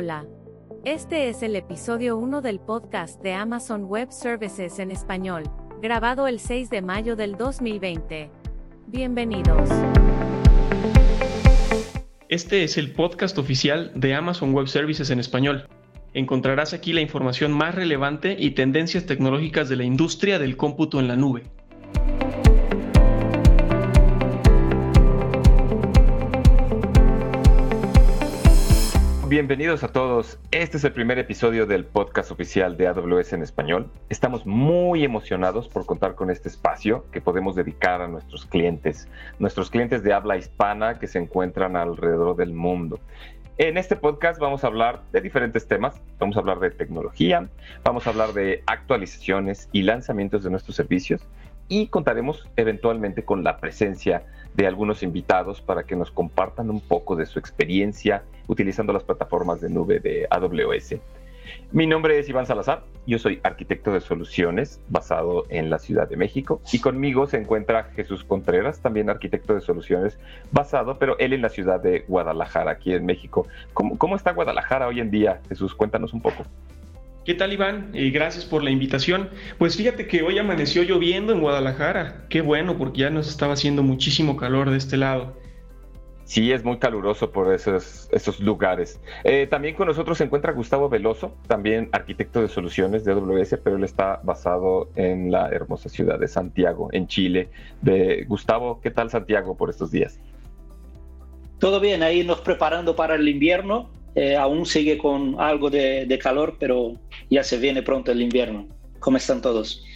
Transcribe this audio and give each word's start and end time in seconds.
Hola. 0.00 0.24
Este 0.84 1.28
es 1.28 1.42
el 1.42 1.56
episodio 1.56 2.18
1 2.18 2.40
del 2.40 2.60
podcast 2.60 3.20
de 3.20 3.34
Amazon 3.34 3.82
Web 3.82 4.12
Services 4.12 4.78
en 4.78 4.92
español, 4.92 5.42
grabado 5.82 6.28
el 6.28 6.38
6 6.38 6.70
de 6.70 6.82
mayo 6.82 7.16
del 7.16 7.36
2020. 7.36 8.30
Bienvenidos. 8.86 9.68
Este 12.28 12.62
es 12.62 12.78
el 12.78 12.92
podcast 12.92 13.38
oficial 13.38 13.90
de 13.96 14.14
Amazon 14.14 14.54
Web 14.54 14.68
Services 14.68 15.10
en 15.10 15.18
español. 15.18 15.68
Encontrarás 16.14 16.74
aquí 16.74 16.92
la 16.92 17.00
información 17.00 17.50
más 17.50 17.74
relevante 17.74 18.36
y 18.38 18.52
tendencias 18.52 19.04
tecnológicas 19.04 19.68
de 19.68 19.74
la 19.74 19.84
industria 19.84 20.38
del 20.38 20.56
cómputo 20.56 21.00
en 21.00 21.08
la 21.08 21.16
nube. 21.16 21.42
Bienvenidos 29.28 29.84
a 29.84 29.88
todos. 29.88 30.38
Este 30.52 30.78
es 30.78 30.84
el 30.84 30.94
primer 30.94 31.18
episodio 31.18 31.66
del 31.66 31.84
podcast 31.84 32.30
oficial 32.30 32.78
de 32.78 32.86
AWS 32.86 33.34
en 33.34 33.42
español. 33.42 33.90
Estamos 34.08 34.46
muy 34.46 35.04
emocionados 35.04 35.68
por 35.68 35.84
contar 35.84 36.14
con 36.14 36.30
este 36.30 36.48
espacio 36.48 37.04
que 37.12 37.20
podemos 37.20 37.54
dedicar 37.54 38.00
a 38.00 38.08
nuestros 38.08 38.46
clientes, 38.46 39.06
nuestros 39.38 39.68
clientes 39.68 40.02
de 40.02 40.14
habla 40.14 40.38
hispana 40.38 40.98
que 40.98 41.06
se 41.06 41.18
encuentran 41.18 41.76
alrededor 41.76 42.36
del 42.36 42.54
mundo. 42.54 43.00
En 43.58 43.76
este 43.76 43.96
podcast 43.96 44.40
vamos 44.40 44.64
a 44.64 44.68
hablar 44.68 45.02
de 45.12 45.20
diferentes 45.20 45.68
temas. 45.68 46.00
Vamos 46.18 46.38
a 46.38 46.40
hablar 46.40 46.58
de 46.60 46.70
tecnología, 46.70 47.50
vamos 47.84 48.06
a 48.06 48.10
hablar 48.10 48.32
de 48.32 48.62
actualizaciones 48.64 49.68
y 49.72 49.82
lanzamientos 49.82 50.42
de 50.42 50.48
nuestros 50.48 50.74
servicios 50.74 51.20
y 51.68 51.88
contaremos 51.88 52.48
eventualmente 52.56 53.24
con 53.24 53.44
la 53.44 53.58
presencia 53.58 54.24
de 54.54 54.66
algunos 54.66 55.02
invitados 55.02 55.60
para 55.60 55.84
que 55.84 55.96
nos 55.96 56.10
compartan 56.10 56.70
un 56.70 56.80
poco 56.80 57.14
de 57.14 57.26
su 57.26 57.38
experiencia 57.38 58.24
utilizando 58.46 58.92
las 58.92 59.04
plataformas 59.04 59.60
de 59.60 59.70
nube 59.70 60.00
de 60.00 60.26
AWS. 60.30 60.96
Mi 61.70 61.86
nombre 61.86 62.18
es 62.18 62.28
Iván 62.28 62.46
Salazar, 62.46 62.82
yo 63.06 63.18
soy 63.18 63.40
arquitecto 63.42 63.92
de 63.92 64.00
soluciones 64.00 64.80
basado 64.88 65.44
en 65.48 65.70
la 65.70 65.78
Ciudad 65.78 66.08
de 66.08 66.16
México 66.16 66.60
y 66.72 66.78
conmigo 66.78 67.26
se 67.26 67.38
encuentra 67.38 67.84
Jesús 67.94 68.24
Contreras, 68.24 68.80
también 68.80 69.10
arquitecto 69.10 69.54
de 69.54 69.60
soluciones 69.60 70.18
basado, 70.50 70.98
pero 70.98 71.18
él 71.18 71.32
en 71.32 71.42
la 71.42 71.48
ciudad 71.48 71.80
de 71.80 72.00
Guadalajara, 72.08 72.72
aquí 72.72 72.92
en 72.92 73.06
México. 73.06 73.46
¿Cómo, 73.74 73.98
cómo 73.98 74.16
está 74.16 74.32
Guadalajara 74.32 74.88
hoy 74.88 75.00
en 75.00 75.10
día? 75.10 75.40
Jesús, 75.48 75.74
cuéntanos 75.74 76.12
un 76.12 76.22
poco. 76.22 76.44
¿Qué 77.28 77.34
tal 77.34 77.52
Iván? 77.52 77.90
Eh, 77.92 78.08
gracias 78.08 78.46
por 78.46 78.64
la 78.64 78.70
invitación. 78.70 79.28
Pues 79.58 79.76
fíjate 79.76 80.06
que 80.06 80.22
hoy 80.22 80.38
amaneció 80.38 80.82
lloviendo 80.82 81.34
en 81.34 81.42
Guadalajara. 81.42 82.24
Qué 82.30 82.40
bueno, 82.40 82.78
porque 82.78 83.00
ya 83.00 83.10
nos 83.10 83.28
estaba 83.28 83.52
haciendo 83.52 83.82
muchísimo 83.82 84.38
calor 84.38 84.70
de 84.70 84.78
este 84.78 84.96
lado. 84.96 85.36
Sí, 86.24 86.52
es 86.52 86.64
muy 86.64 86.78
caluroso 86.78 87.30
por 87.30 87.52
esos, 87.52 88.08
esos 88.12 88.40
lugares. 88.40 88.98
Eh, 89.24 89.46
también 89.46 89.74
con 89.74 89.88
nosotros 89.88 90.16
se 90.16 90.24
encuentra 90.24 90.54
Gustavo 90.54 90.88
Veloso, 90.88 91.36
también 91.46 91.90
arquitecto 91.92 92.40
de 92.40 92.48
soluciones 92.48 93.04
de 93.04 93.12
AWS, 93.12 93.58
pero 93.62 93.76
él 93.76 93.84
está 93.84 94.22
basado 94.24 94.88
en 94.96 95.30
la 95.30 95.50
hermosa 95.50 95.90
ciudad 95.90 96.18
de 96.18 96.28
Santiago, 96.28 96.88
en 96.92 97.08
Chile. 97.08 97.50
De, 97.82 98.24
Gustavo, 98.26 98.80
¿qué 98.80 98.90
tal 98.90 99.10
Santiago 99.10 99.54
por 99.54 99.68
estos 99.68 99.90
días? 99.90 100.18
Todo 101.58 101.78
bien, 101.78 102.02
ahí 102.02 102.24
nos 102.24 102.40
preparando 102.40 102.96
para 102.96 103.16
el 103.16 103.28
invierno. 103.28 103.90
Eh, 104.18 104.34
aún 104.34 104.66
sigue 104.66 104.98
con 104.98 105.40
algo 105.40 105.70
de, 105.70 106.18
calor, 106.20 106.56
pero 106.58 106.94
ya 107.30 107.44
se 107.44 107.56
viene 107.56 107.82
pronto 107.84 108.10
el 108.10 108.20
invierno. 108.20 108.66
¿Cómo 108.98 109.16
están 109.16 109.40
todos? 109.40 109.86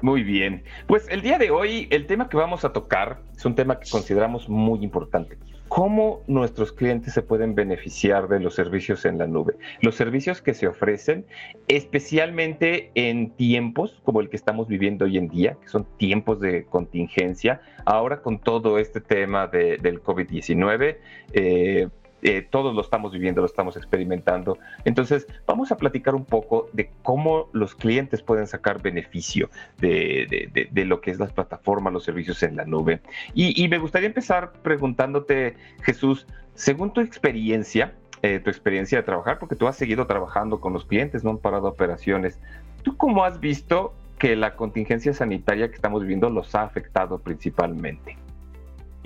Muy 0.00 0.22
bien. 0.22 0.62
Pues 0.86 1.08
el 1.10 1.22
día 1.22 1.36
de 1.36 1.50
hoy 1.50 1.88
el 1.90 2.06
tema 2.06 2.28
que 2.28 2.36
vamos 2.36 2.64
a 2.64 2.72
tocar 2.72 3.20
es 3.36 3.44
un 3.44 3.56
tema 3.56 3.80
que 3.80 3.90
consideramos 3.90 4.48
muy 4.48 4.84
importante. 4.84 5.38
¿Cómo 5.66 6.22
nuestros 6.28 6.70
clientes 6.70 7.14
se 7.14 7.22
pueden 7.22 7.56
beneficiar 7.56 8.28
de 8.28 8.38
los 8.38 8.54
servicios 8.54 9.04
en 9.04 9.18
la 9.18 9.26
nube? 9.26 9.56
Los 9.80 9.96
servicios 9.96 10.40
que 10.40 10.54
se 10.54 10.68
ofrecen, 10.68 11.26
especialmente 11.66 12.92
en 12.94 13.30
tiempos 13.30 14.00
como 14.04 14.20
el 14.20 14.28
que 14.28 14.36
estamos 14.36 14.68
viviendo 14.68 15.04
hoy 15.04 15.18
en 15.18 15.26
día, 15.26 15.56
que 15.60 15.66
son 15.66 15.84
tiempos 15.96 16.38
de 16.38 16.64
contingencia, 16.66 17.60
ahora 17.86 18.22
con 18.22 18.38
todo 18.38 18.78
este 18.78 19.00
tema 19.00 19.48
del 19.48 20.00
COVID-19. 20.00 20.98
Eh, 21.32 21.88
eh, 22.22 22.42
todos 22.42 22.74
lo 22.74 22.80
estamos 22.80 23.12
viviendo, 23.12 23.40
lo 23.40 23.46
estamos 23.46 23.76
experimentando. 23.76 24.58
Entonces, 24.84 25.26
vamos 25.46 25.70
a 25.70 25.76
platicar 25.76 26.14
un 26.14 26.24
poco 26.24 26.68
de 26.72 26.90
cómo 27.02 27.48
los 27.52 27.74
clientes 27.74 28.22
pueden 28.22 28.46
sacar 28.46 28.80
beneficio 28.80 29.50
de, 29.78 30.84
lo 30.86 31.00
que 31.00 31.10
es 31.10 31.18
las 31.18 31.32
plataformas, 31.32 31.92
los 31.92 32.04
servicios 32.04 32.42
en 32.42 32.56
la 32.56 32.64
nube. 32.64 33.00
Y, 33.34 33.68
me 33.68 33.78
gustaría 33.78 34.08
empezar 34.08 34.52
preguntándote, 34.62 35.56
Jesús, 35.82 36.26
según 36.54 36.92
tu 36.92 37.00
experiencia, 37.00 37.92
eh, 38.22 38.40
tu 38.40 38.50
experiencia 38.50 38.98
de 38.98 39.04
trabajar, 39.04 39.38
porque 39.38 39.56
tú 39.56 39.68
has 39.68 39.76
seguido 39.76 40.06
trabajando 40.06 40.60
con 40.60 40.72
los 40.72 40.86
clientes, 40.86 41.22
no 41.22 41.30
han 41.30 41.38
parado 41.38 41.68
operaciones. 41.68 42.40
¿Tú 42.82 42.96
cómo 42.96 43.24
has 43.24 43.40
visto 43.40 43.94
que 44.18 44.36
la 44.36 44.56
contingencia 44.56 45.12
sanitaria 45.12 45.68
que 45.68 45.74
estamos 45.74 46.00
viviendo 46.00 46.30
los 46.30 46.54
ha 46.54 46.62
afectado 46.62 47.18
principalmente? 47.18 48.16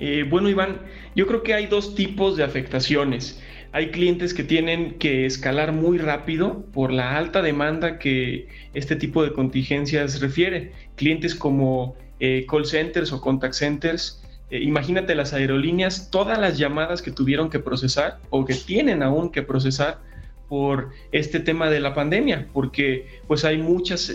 Eh, 0.03 0.25
bueno, 0.27 0.49
Iván, 0.49 0.79
yo 1.15 1.27
creo 1.27 1.43
que 1.43 1.53
hay 1.53 1.67
dos 1.67 1.93
tipos 1.93 2.35
de 2.35 2.43
afectaciones. 2.43 3.39
Hay 3.71 3.91
clientes 3.91 4.33
que 4.33 4.43
tienen 4.43 4.97
que 4.97 5.27
escalar 5.27 5.73
muy 5.73 5.99
rápido 5.99 6.65
por 6.73 6.91
la 6.91 7.15
alta 7.17 7.43
demanda 7.43 7.99
que 7.99 8.47
este 8.73 8.95
tipo 8.95 9.23
de 9.23 9.31
contingencias 9.31 10.19
refiere. 10.19 10.71
Clientes 10.95 11.35
como 11.35 11.95
eh, 12.19 12.47
call 12.49 12.65
centers 12.65 13.13
o 13.13 13.21
contact 13.21 13.53
centers. 13.53 14.23
Eh, 14.49 14.61
imagínate 14.63 15.13
las 15.13 15.33
aerolíneas, 15.33 16.09
todas 16.09 16.39
las 16.39 16.57
llamadas 16.57 17.03
que 17.03 17.11
tuvieron 17.11 17.51
que 17.51 17.59
procesar 17.59 18.17
o 18.31 18.43
que 18.43 18.55
tienen 18.55 19.03
aún 19.03 19.31
que 19.31 19.43
procesar 19.43 19.99
por 20.49 20.89
este 21.11 21.39
tema 21.39 21.69
de 21.69 21.79
la 21.79 21.93
pandemia, 21.93 22.47
porque 22.51 23.05
pues 23.27 23.45
hay 23.45 23.57
muchas 23.57 24.13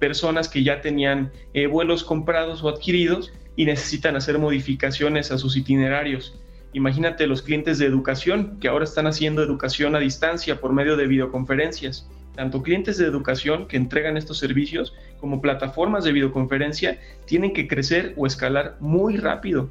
personas 0.00 0.48
que 0.48 0.64
ya 0.64 0.80
tenían 0.80 1.30
vuelos 1.70 2.02
comprados 2.02 2.64
o 2.64 2.68
adquiridos 2.68 3.32
y 3.56 3.64
necesitan 3.64 4.16
hacer 4.16 4.38
modificaciones 4.38 5.30
a 5.30 5.38
sus 5.38 5.56
itinerarios. 5.56 6.38
Imagínate 6.72 7.26
los 7.26 7.42
clientes 7.42 7.78
de 7.78 7.86
educación 7.86 8.58
que 8.58 8.68
ahora 8.68 8.84
están 8.84 9.06
haciendo 9.06 9.42
educación 9.42 9.94
a 9.94 9.98
distancia 9.98 10.60
por 10.60 10.72
medio 10.72 10.96
de 10.96 11.06
videoconferencias. 11.06 12.08
Tanto 12.34 12.62
clientes 12.62 12.96
de 12.96 13.06
educación 13.06 13.68
que 13.68 13.76
entregan 13.76 14.16
estos 14.16 14.38
servicios 14.38 14.94
como 15.20 15.42
plataformas 15.42 16.04
de 16.04 16.12
videoconferencia 16.12 16.98
tienen 17.26 17.52
que 17.52 17.68
crecer 17.68 18.14
o 18.16 18.26
escalar 18.26 18.76
muy 18.80 19.18
rápido 19.18 19.68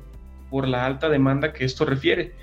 por 0.51 0.67
la 0.67 0.85
alta 0.85 1.09
demanda 1.09 1.53
que 1.53 1.65
esto 1.65 1.85
refiere. 1.85 2.33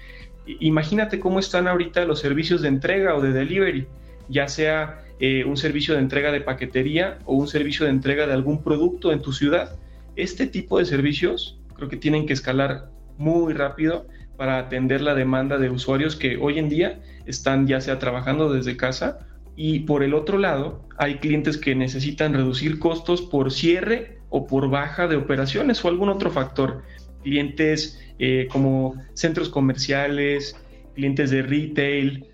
Imagínate 0.47 1.21
cómo 1.21 1.39
están 1.39 1.69
ahorita 1.69 2.05
los 2.05 2.19
servicios 2.19 2.63
de 2.63 2.69
entrega 2.69 3.15
o 3.15 3.21
de 3.21 3.33
delivery, 3.33 3.87
ya 4.29 4.49
sea 4.49 5.05
eh, 5.21 5.45
un 5.45 5.57
servicio 5.57 5.95
de 5.95 6.01
entrega 6.01 6.33
de 6.33 6.41
paquetería 6.41 7.19
o 7.27 7.35
un 7.35 7.47
servicio 7.47 7.85
de 7.85 7.93
entrega 7.93 8.27
de 8.27 8.33
algún 8.33 8.65
producto 8.65 9.13
en 9.13 9.23
tu 9.23 9.33
ciudad 9.33 9.77
este 10.19 10.47
tipo 10.47 10.79
de 10.79 10.85
servicios 10.85 11.61
creo 11.75 11.89
que 11.89 11.97
tienen 11.97 12.27
que 12.27 12.33
escalar 12.33 12.91
muy 13.17 13.55
rápido 13.55 14.07
para 14.37 14.59
atender 14.59 15.01
la 15.01 15.15
demanda 15.15 15.59
de 15.59 15.71
usuarios 15.71 16.17
que 16.17 16.37
hoy 16.37 16.59
en 16.59 16.69
día 16.69 17.01
están 17.27 17.67
ya 17.67 17.81
sea 17.81 17.99
trabajando 17.99 18.53
desde 18.53 18.77
casa 18.77 19.27
y 19.57 19.81
por 19.81 20.03
el 20.03 20.15
otro 20.15 20.39
lado 20.39 20.85
hay 20.99 21.19
clientes 21.19 21.57
que 21.57 21.75
necesitan 21.75 22.35
reducir 22.35 22.79
costos 22.79 23.23
por 23.23 23.53
cierre 23.53 24.19
o 24.31 24.47
por 24.47 24.69
baja 24.71 25.09
de 25.09 25.17
operaciones 25.17 25.85
o 25.85 25.89
algún 25.89 26.09
otro 26.09 26.31
factor. 26.31 26.83
Clientes 27.23 28.01
eh, 28.19 28.49
como 28.51 28.95
centros 29.15 29.49
comerciales, 29.49 30.57
clientes 30.95 31.31
de 31.31 31.43
retail. 31.43 32.27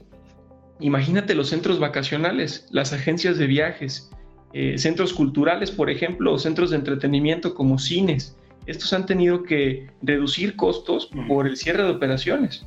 Imagínate 0.81 1.35
los 1.35 1.49
centros 1.49 1.79
vacacionales, 1.79 2.67
las 2.71 2.93
agencias 2.93 3.39
de 3.39 3.47
viajes, 3.47 4.11
eh, 4.57 4.79
centros 4.79 5.13
culturales, 5.13 5.73
por 5.73 5.91
ejemplo, 5.91 6.33
o 6.33 6.39
centros 6.39 6.71
de 6.71 6.77
entretenimiento 6.77 7.55
como 7.55 7.77
cines. 7.77 8.37
Estos 8.67 8.93
han 8.93 9.05
tenido 9.05 9.43
que 9.43 9.89
reducir 10.01 10.55
costos 10.55 11.11
por 11.27 11.49
el 11.49 11.57
cierre 11.57 11.83
de 11.83 11.91
operaciones. 11.91 12.65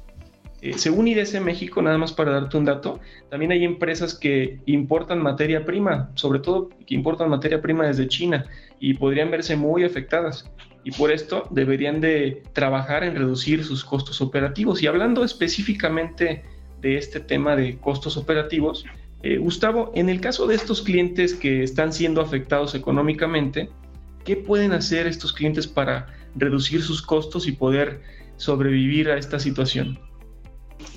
Eh, 0.61 0.73
según 0.78 1.07
IDS 1.07 1.39
México, 1.39 1.81
nada 1.81 1.97
más 1.97 2.11
para 2.11 2.31
darte 2.31 2.57
un 2.57 2.66
dato, 2.66 2.99
también 3.29 3.53
hay 3.53 3.63
empresas 3.63 4.13
que 4.13 4.59
importan 4.66 5.22
materia 5.22 5.63
prima, 5.63 6.11
sobre 6.16 6.39
todo 6.39 6.69
que 6.85 6.93
importan 6.93 7.29
materia 7.29 7.61
prima 7.61 7.87
desde 7.87 8.09
China 8.09 8.45
y 8.81 8.95
podrían 8.95 9.31
verse 9.31 9.55
muy 9.55 9.85
afectadas. 9.85 10.51
Y 10.83 10.91
por 10.91 11.09
esto 11.09 11.47
deberían 11.51 12.01
de 12.01 12.43
trabajar 12.51 13.05
en 13.05 13.16
reducir 13.16 13.63
sus 13.63 13.85
costos 13.85 14.19
operativos. 14.19 14.83
Y 14.83 14.87
hablando 14.87 15.23
específicamente 15.23 16.43
de 16.81 16.97
este 16.97 17.22
tema 17.22 17.55
de 17.55 17.78
costos 17.78 18.17
operativos, 18.17 18.85
eh, 19.23 19.37
Gustavo, 19.37 19.91
en 19.96 20.09
el 20.09 20.22
caso 20.22 20.46
de 20.47 20.55
estos 20.55 20.81
clientes 20.81 21.34
que 21.34 21.64
están 21.64 21.91
siendo 21.91 22.22
afectados 22.22 22.75
económicamente, 22.75 23.69
¿qué 24.23 24.35
pueden 24.35 24.73
hacer 24.73 25.08
estos 25.08 25.34
clientes 25.34 25.66
para 25.66 26.08
reducir 26.35 26.84
sus 26.84 27.02
costos 27.02 27.47
y 27.47 27.52
poder 27.53 28.02
sobrevivir 28.37 29.09
a 29.09 29.17
esta 29.17 29.40
situación? 29.40 29.99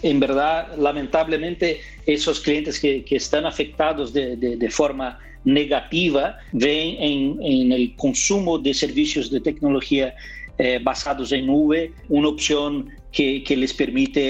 En 0.03 0.21
verdad, 0.21 0.77
lamentablemente, 0.77 1.81
esos 2.07 2.41
clientes 2.41 2.79
que, 2.79 3.05
están 3.11 3.47
afectados 3.47 4.13
de, 4.13 4.69
forma 4.71 5.19
negativa 5.45 6.37
ven 6.53 7.39
en, 7.41 7.73
el 7.73 7.97
consumo 7.97 8.59
de 8.59 8.75
servicios 8.75 9.31
de 9.31 9.41
tecnología 9.41 10.15
eh, 10.59 10.79
basados 10.83 11.33
en 11.33 11.47
nube 11.47 11.93
una 12.11 12.29
opción 12.29 12.91
que, 13.11 13.43
que 13.43 13.57
les 13.57 13.73
permite 13.73 14.21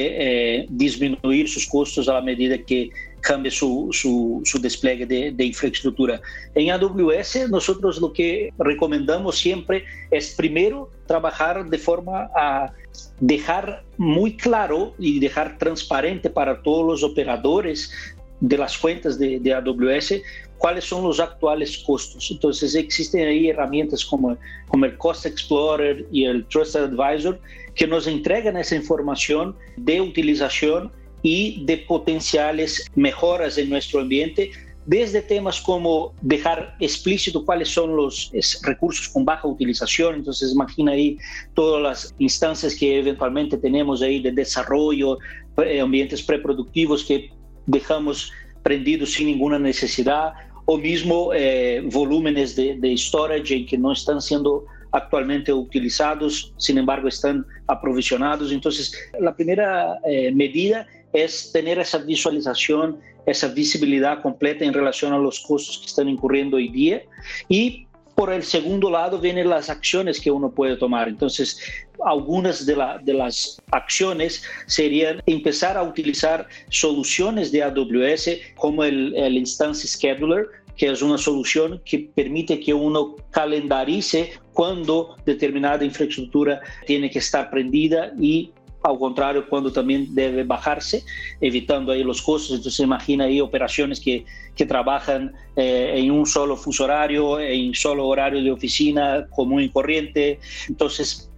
eh, 0.61 0.67
disminuir 0.71 1.49
sus 1.49 1.67
costos 1.67 2.09
a 2.09 2.15
la 2.15 2.23
medida 2.23 2.57
que 2.59 2.91
cambia 3.21 3.51
su, 3.51 3.89
su, 3.93 4.43
su 4.45 4.59
despliegue 4.59 5.07
de, 5.07 5.45
infraestructura. 5.45 6.21
En 6.55 6.71
AWS, 6.71 7.49
nosotros 7.51 8.01
lo 8.01 8.13
que 8.13 8.53
recomendamos 8.59 9.39
siempre 9.39 9.85
es 10.11 10.35
primero 10.35 10.91
trabajar 11.07 11.69
de 11.69 11.79
forma 11.79 12.31
a 12.35 12.73
dejar 13.21 13.85
muy 13.97 14.37
claro 14.37 14.95
y 14.99 15.21
dejar 15.21 15.59
transparente 15.59 16.31
para 16.31 16.63
todos 16.63 16.87
los 16.87 17.03
operadores 17.03 17.93
de 18.41 18.57
las 18.57 18.77
cuentas 18.79 19.19
de, 19.19 19.55
AWS 19.55 20.15
cuáles 20.59 20.85
son 20.85 21.05
los 21.05 21.21
actuales 21.21 21.79
costos. 21.79 22.31
Entonces 22.31 22.75
existen 22.75 23.27
ahí 23.27 23.49
herramientas 23.49 24.05
como, 24.05 24.37
como 24.69 24.85
el 24.85 24.97
Cost 24.99 25.25
Explorer 25.25 26.07
y 26.13 26.25
el 26.25 26.45
Trusted 26.47 26.85
Advisor 26.85 27.41
que 27.75 27.87
nos 27.87 28.07
entregan 28.07 28.57
esa 28.57 28.77
información 28.77 29.57
de 29.77 30.01
utilización 30.01 30.93
y 31.23 31.65
de 31.65 31.79
potenciales 31.79 32.87
mejoras 32.95 33.59
en 33.59 33.71
nuestro 33.71 34.01
ambiente, 34.01 34.51
desde 34.87 35.23
temas 35.23 35.61
como 35.61 36.15
dejar 36.23 36.75
explícito 36.81 37.45
cuáles 37.45 37.69
son 37.69 37.95
los 37.95 38.33
recursos 38.63 39.09
con 39.09 39.25
baja 39.25 39.47
utilización, 39.47 40.17
entonces 40.17 40.53
imagina 40.53 40.93
ahí 40.93 41.19
todas 41.55 41.83
las 41.83 42.15
instancias 42.19 42.75
que 42.75 42.99
eventualmente 42.99 43.57
tenemos 43.59 44.03
ahí 44.03 44.21
de 44.21 44.33
desarrollo, 44.33 45.19
eh, 45.65 45.81
ambientes 45.81 46.23
preproductivos 46.23 47.05
que 47.05 47.31
dejamos 47.67 48.33
prendidos 48.63 49.13
sin 49.13 49.27
ninguna 49.27 49.59
necesidad, 49.59 50.33
o 50.65 50.79
mismo 50.79 51.33
eh, 51.35 51.83
volúmenes 51.93 52.55
de, 52.57 52.77
de 52.77 52.97
storage 52.97 53.67
que 53.67 53.77
no 53.77 53.93
están 53.93 54.21
siendo 54.21 54.65
actualmente 54.93 55.53
utilizados, 55.53 56.53
sin 56.57 56.79
embargo 56.79 57.09
están 57.09 57.45
aprovisionados. 57.67 58.53
Entonces, 58.53 58.93
la 59.21 59.35
primera 59.35 59.99
eh, 60.05 60.33
medida 60.33 60.87
es 61.13 61.53
tener 61.53 61.79
esa 61.79 61.99
visualización, 61.99 63.01
esa 63.27 63.49
visibilidad 63.49 64.23
completa 64.23 64.65
en 64.65 64.73
relación 64.73 65.13
a 65.13 65.19
los 65.19 65.41
costos 65.41 65.79
que 65.79 65.87
están 65.87 66.09
incurriendo 66.09 66.57
hoy 66.57 66.69
día 66.69 67.03
y 67.49 67.87
por 68.15 68.33
el 68.33 68.43
segundo 68.43 68.91
lado 68.91 69.19
vienen 69.19 69.49
las 69.49 69.71
acciones 69.71 70.21
que 70.21 70.31
uno 70.31 70.51
puede 70.51 70.77
tomar. 70.77 71.09
Entonces, 71.09 71.59
algunas 72.05 72.67
de, 72.67 72.77
la, 72.77 72.99
de, 72.99 73.15
las 73.15 73.63
acciones 73.71 74.43
serían 74.67 75.23
empezar 75.25 75.79
a 75.79 75.83
utilizar 75.83 76.47
soluciones 76.69 77.51
de 77.51 77.63
AWS 77.63 78.29
como 78.57 78.85
el, 78.85 79.17
el 79.17 79.39
Instance 79.39 79.89
Scheduler, 79.89 80.49
que 80.77 80.91
es 80.91 81.01
una 81.01 81.17
solución 81.17 81.81
que 81.85 82.11
permite 82.15 82.61
que 82.61 82.75
uno 82.75 83.17
calendarice 83.31 84.33
cuando 84.53 85.17
determinada 85.25 85.83
infraestructura 85.83 86.61
tiene 86.87 87.11
que 87.11 87.21
estar 87.21 87.49
prendida 87.49 88.13
y 88.21 88.53
ao 88.83 88.97
contrário, 88.97 89.43
quando 89.43 89.71
também 89.71 90.05
deve 90.05 90.43
bajar-se, 90.43 91.05
evitando 91.41 91.91
aí 91.91 92.05
os 92.05 92.21
custos. 92.21 92.59
Então, 92.59 92.71
você 92.71 92.83
imagina 92.83 93.25
aí 93.25 93.41
operações 93.43 93.99
que, 93.99 94.25
que 94.55 94.67
trabalham 94.67 95.31
eh, 95.57 95.99
em 95.99 96.11
um 96.11 96.25
solo 96.25 96.57
fuso 96.57 96.83
horário, 96.83 97.41
em 97.41 97.73
solo 97.75 98.05
horário 98.07 98.43
de 98.43 98.51
oficina 98.51 99.27
comum 99.31 99.61
e 99.61 99.69
corrente. 99.69 100.39
Então, 100.69 100.89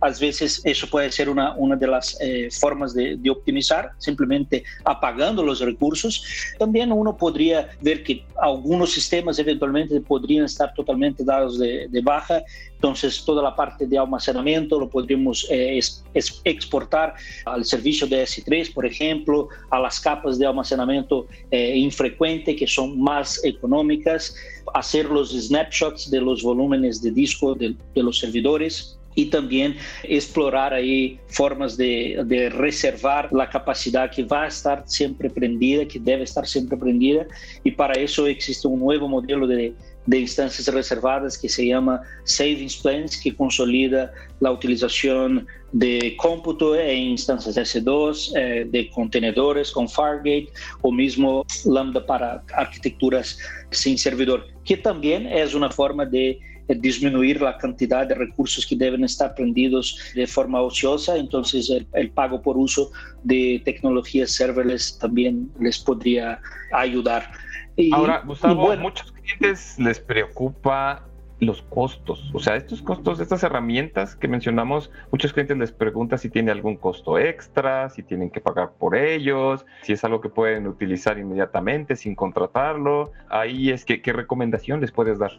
às 0.00 0.18
vezes, 0.18 0.62
isso 0.64 0.88
pode 0.88 1.14
ser 1.14 1.28
uma, 1.28 1.54
uma 1.54 1.76
das 1.76 2.16
eh, 2.20 2.48
formas 2.50 2.92
de, 2.92 3.16
de 3.16 3.30
optimizar, 3.30 3.94
simplesmente 3.98 4.64
apagando 4.84 5.42
os 5.44 5.60
recursos. 5.60 6.54
Também 6.58 6.90
uno 6.90 7.14
poderia 7.14 7.68
ver 7.80 8.02
que 8.02 8.24
alguns 8.36 8.92
sistemas 8.92 9.38
eventualmente 9.38 9.98
poderiam 10.00 10.44
estar 10.44 10.74
totalmente 10.74 11.24
dados 11.24 11.58
de, 11.58 11.88
de 11.88 12.00
baja 12.00 12.42
Entonces, 12.82 13.24
toda 13.24 13.40
la 13.40 13.54
parte 13.54 13.86
de 13.86 13.96
almacenamiento 13.96 14.76
lo 14.80 14.90
podríamos 14.90 15.46
eh, 15.48 15.78
es, 15.78 16.04
es 16.14 16.42
exportar 16.42 17.14
al 17.44 17.64
servicio 17.64 18.08
de 18.08 18.24
S3, 18.24 18.74
por 18.74 18.84
ejemplo, 18.84 19.48
a 19.70 19.78
las 19.78 20.00
capas 20.00 20.36
de 20.36 20.46
almacenamiento 20.46 21.28
eh, 21.52 21.76
infrecuente 21.76 22.56
que 22.56 22.66
son 22.66 23.00
más 23.02 23.44
económicas, 23.44 24.34
hacer 24.74 25.06
los 25.06 25.30
snapshots 25.30 26.10
de 26.10 26.20
los 26.20 26.42
volúmenes 26.42 27.02
de 27.02 27.10
disco 27.10 27.54
de, 27.54 27.74
de 27.94 28.02
los 28.02 28.18
servidores 28.18 28.98
y 29.14 29.26
también 29.26 29.76
explorar 30.04 30.72
ahí 30.72 31.18
formas 31.28 31.76
de, 31.76 32.22
de, 32.24 32.48
reservar 32.48 33.30
la 33.32 33.48
capacidad 33.48 34.10
que 34.10 34.24
va 34.24 34.44
a 34.44 34.48
estar 34.48 34.84
siempre 34.86 35.28
prendida, 35.28 35.86
que 35.86 35.98
debe 35.98 36.22
estar 36.22 36.46
siempre 36.46 36.78
prendida, 36.78 37.26
y 37.62 37.72
para 37.72 37.94
eso 38.00 38.26
existe 38.26 38.66
un 38.68 38.80
nuevo 38.80 39.08
modelo 39.08 39.46
de 39.46 39.74
de 40.06 40.20
instancias 40.20 40.66
reservadas 40.68 41.38
que 41.38 41.48
se 41.48 41.66
llama 41.66 42.02
Savings 42.24 42.76
Plans, 42.76 43.20
que 43.20 43.34
consolida 43.34 44.12
la 44.40 44.50
utilización 44.50 45.46
de 45.72 46.16
cómputo 46.18 46.74
en 46.76 46.98
instancias 47.10 47.56
S2, 47.56 48.32
eh, 48.36 48.66
de 48.68 48.90
contenedores 48.90 49.70
con 49.70 49.88
Fargate 49.88 50.48
o 50.82 50.92
mismo 50.92 51.46
Lambda 51.64 52.04
para 52.04 52.42
arquitecturas 52.54 53.38
sin 53.70 53.96
servidor, 53.96 54.46
que 54.64 54.76
también 54.76 55.26
es 55.26 55.54
una 55.54 55.70
forma 55.70 56.04
de 56.04 56.38
disminuir 56.68 57.40
la 57.40 57.56
cantidad 57.58 58.06
de 58.06 58.14
recursos 58.14 58.66
que 58.66 58.76
deben 58.76 59.04
estar 59.04 59.34
prendidos 59.34 59.98
de 60.14 60.26
forma 60.26 60.60
ociosa, 60.60 61.16
entonces 61.16 61.68
el, 61.70 61.86
el 61.92 62.10
pago 62.10 62.40
por 62.40 62.56
uso 62.56 62.90
de 63.24 63.60
tecnologías 63.64 64.30
serverless 64.30 64.98
también 64.98 65.50
les 65.60 65.78
podría 65.78 66.40
ayudar. 66.72 67.30
Y, 67.76 67.92
Ahora, 67.92 68.22
Gustavo, 68.24 68.66
bueno, 68.66 68.82
muchos 68.82 69.11
clientes 69.22 69.78
les 69.78 70.00
preocupa 70.00 71.06
los 71.40 71.62
costos, 71.62 72.30
o 72.32 72.38
sea, 72.38 72.54
estos 72.54 72.82
costos, 72.82 73.18
estas 73.18 73.42
herramientas 73.42 74.14
que 74.14 74.28
mencionamos, 74.28 74.92
muchos 75.10 75.32
clientes 75.32 75.58
les 75.58 75.72
preguntan 75.72 76.20
si 76.20 76.30
tiene 76.30 76.52
algún 76.52 76.76
costo 76.76 77.18
extra, 77.18 77.90
si 77.90 78.04
tienen 78.04 78.30
que 78.30 78.40
pagar 78.40 78.70
por 78.78 78.96
ellos, 78.96 79.66
si 79.82 79.92
es 79.92 80.04
algo 80.04 80.20
que 80.20 80.28
pueden 80.28 80.68
utilizar 80.68 81.18
inmediatamente 81.18 81.96
sin 81.96 82.14
contratarlo. 82.14 83.10
Ahí 83.28 83.70
es 83.70 83.84
que, 83.84 84.00
¿qué 84.00 84.12
recomendación 84.12 84.80
les 84.80 84.92
puedes 84.92 85.18
dar? 85.18 85.32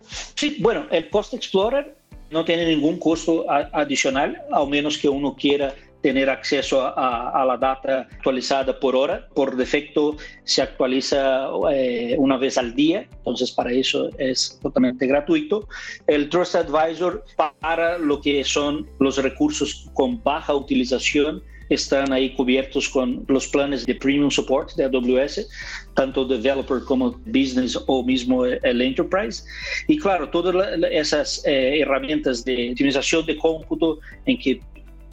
Sí, 0.00 0.56
bueno, 0.60 0.86
el 0.90 1.08
Cost 1.10 1.34
Explorer 1.34 1.96
no 2.30 2.44
tiene 2.44 2.66
ningún 2.66 2.98
costo 2.98 3.46
adicional, 3.48 4.42
a 4.52 4.64
menos 4.64 4.98
que 4.98 5.08
uno 5.08 5.36
quiera 5.36 5.74
tener 6.02 6.30
acceso 6.30 6.82
a, 6.82 7.30
a, 7.30 7.44
la 7.44 7.56
data 7.56 8.08
actualizada 8.10 8.78
por 8.78 8.94
hora. 8.94 9.28
Por 9.34 9.56
defecto 9.56 10.16
se 10.44 10.62
actualiza 10.62 11.48
eh, 11.72 12.16
una 12.18 12.36
vez 12.36 12.56
al 12.58 12.74
día, 12.74 13.06
entonces 13.18 13.50
para 13.52 13.72
eso 13.72 14.10
es 14.18 14.58
totalmente 14.62 15.06
gratuito. 15.06 15.68
El 16.06 16.28
Trust 16.28 16.54
Advisor 16.54 17.24
para 17.60 17.98
lo 17.98 18.20
que 18.20 18.44
son 18.44 18.88
los 19.00 19.22
recursos 19.22 19.88
con 19.94 20.22
baja 20.22 20.54
utilización 20.54 21.42
están 21.68 22.12
ahí 22.12 22.34
cubiertos 22.34 22.88
con 22.88 23.24
los 23.28 23.46
planes 23.48 23.84
de 23.84 23.94
Premium 23.94 24.30
Support 24.30 24.74
de 24.76 24.84
AWS, 24.84 25.48
tanto 25.94 26.24
Developer 26.24 26.80
como 26.84 27.12
Business 27.26 27.78
o 27.86 28.02
mismo 28.02 28.46
el 28.46 28.80
Enterprise. 28.80 29.42
Y 29.86 29.98
claro, 29.98 30.30
todas 30.30 30.66
esas 30.90 31.42
eh, 31.46 31.80
herramientas 31.80 32.44
de 32.44 32.70
optimización 32.70 33.26
de 33.26 33.36
cómputo 33.36 33.98
en 34.24 34.38
que 34.38 34.60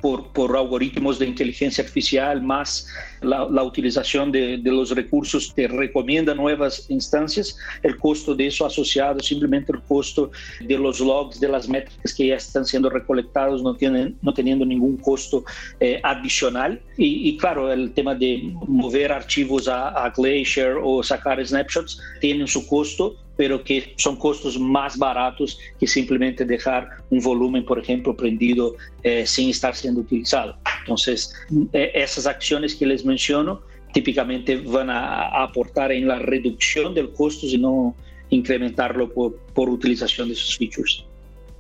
por, 0.06 0.28
por, 0.34 0.56
algoritmos 0.56 1.18
de 1.18 1.26
inteligencia 1.26 1.84
artificial, 1.84 2.40
más 2.40 2.88
la, 3.22 3.50
la 3.50 3.64
utilización 3.64 4.32
de, 4.32 4.60
de, 4.60 4.72
los 4.72 4.92
recursos 4.92 5.52
que 5.56 5.68
recomienda 5.68 6.36
nuevas 6.36 6.86
instancias, 6.90 7.58
el 7.82 7.98
costo 7.98 8.36
de 8.36 8.46
eso 8.46 8.68
asociado 8.68 9.20
simplemente 9.20 9.72
el 9.72 9.82
costo 9.82 10.30
de 10.62 10.78
los 10.78 11.00
logs, 11.00 11.40
de 11.40 11.48
las 11.48 11.68
métricas 11.68 12.14
que 12.14 12.28
ya 12.28 12.36
están 12.36 12.66
siendo 12.66 12.88
recolectados, 12.88 13.64
no, 13.64 13.74
tienen, 13.74 14.16
no 14.22 14.32
teniendo 14.32 14.64
ningún 14.64 14.98
costo 14.98 15.44
eh, 15.80 16.00
adicional. 16.04 16.80
Y, 16.98 17.30
y, 17.30 17.38
claro, 17.38 17.74
el 17.74 17.92
tema 17.92 18.14
de 18.14 18.54
mover 18.68 19.12
archivos 19.12 19.68
a, 19.68 19.88
a 19.90 20.12
Glacier 20.12 20.78
o 20.84 21.02
sacar 21.02 21.44
snapshots 21.44 22.00
tienen 22.22 22.48
su 22.48 22.68
costo, 22.68 23.16
pero 23.38 23.64
que 23.64 23.94
son 23.98 24.16
costos 24.16 24.60
más 24.60 24.98
baratos 24.98 25.60
que 25.80 25.88
simplemente 25.88 26.46
dejar 26.46 26.90
un 27.10 27.22
volumen, 27.22 27.66
por 27.66 27.80
ejemplo, 27.80 28.16
prendido 28.16 28.76
eh, 29.04 29.26
sin 29.26 29.50
estar 29.50 29.76
siendo 29.76 30.02
utilizado. 30.02 30.58
Entonces, 30.82 31.34
eh, 31.74 31.92
esas 31.94 32.28
acciones 32.28 32.76
que 32.76 32.86
les 32.86 33.06
menciono 33.06 33.62
típicamente 33.94 34.58
van 34.58 34.90
a, 34.90 35.30
a, 35.30 35.44
aportar 35.44 35.92
en 35.92 36.08
la 36.08 36.20
reducción 36.20 36.94
del 36.94 37.12
costo 37.14 37.46
y 37.46 37.58
no 37.58 37.96
incrementarlo 38.30 39.12
por, 39.14 39.38
por 39.54 39.70
utilización 39.70 40.28
de 40.28 40.34
esos 40.34 40.58
features. 40.58 41.06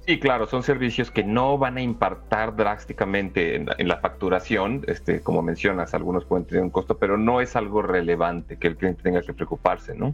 Sí, 0.05 0.20
claro, 0.20 0.46
son 0.46 0.62
servicios 0.62 1.10
que 1.10 1.24
no 1.24 1.58
van 1.58 1.77
a 1.77 1.82
impactar 1.82 2.55
drásticamente 2.55 3.55
en 3.55 3.65
la, 3.65 3.75
en 3.79 3.88
la, 3.88 3.98
facturación. 3.98 4.84
Este, 4.88 5.22
como 5.22 5.41
mencionas, 5.41 5.96
algunos 5.96 6.25
pueden 6.25 6.46
tener 6.46 6.63
un 6.63 6.70
costo, 6.70 7.00
pero 7.00 7.17
no 7.17 7.41
es 7.41 7.55
algo 7.55 7.82
relevante 7.82 8.58
que 8.58 8.67
el 8.67 8.77
cliente 8.77 9.01
tenga 9.01 9.24
que 9.24 9.34
preocuparse, 9.34 9.96
¿no? 9.96 10.13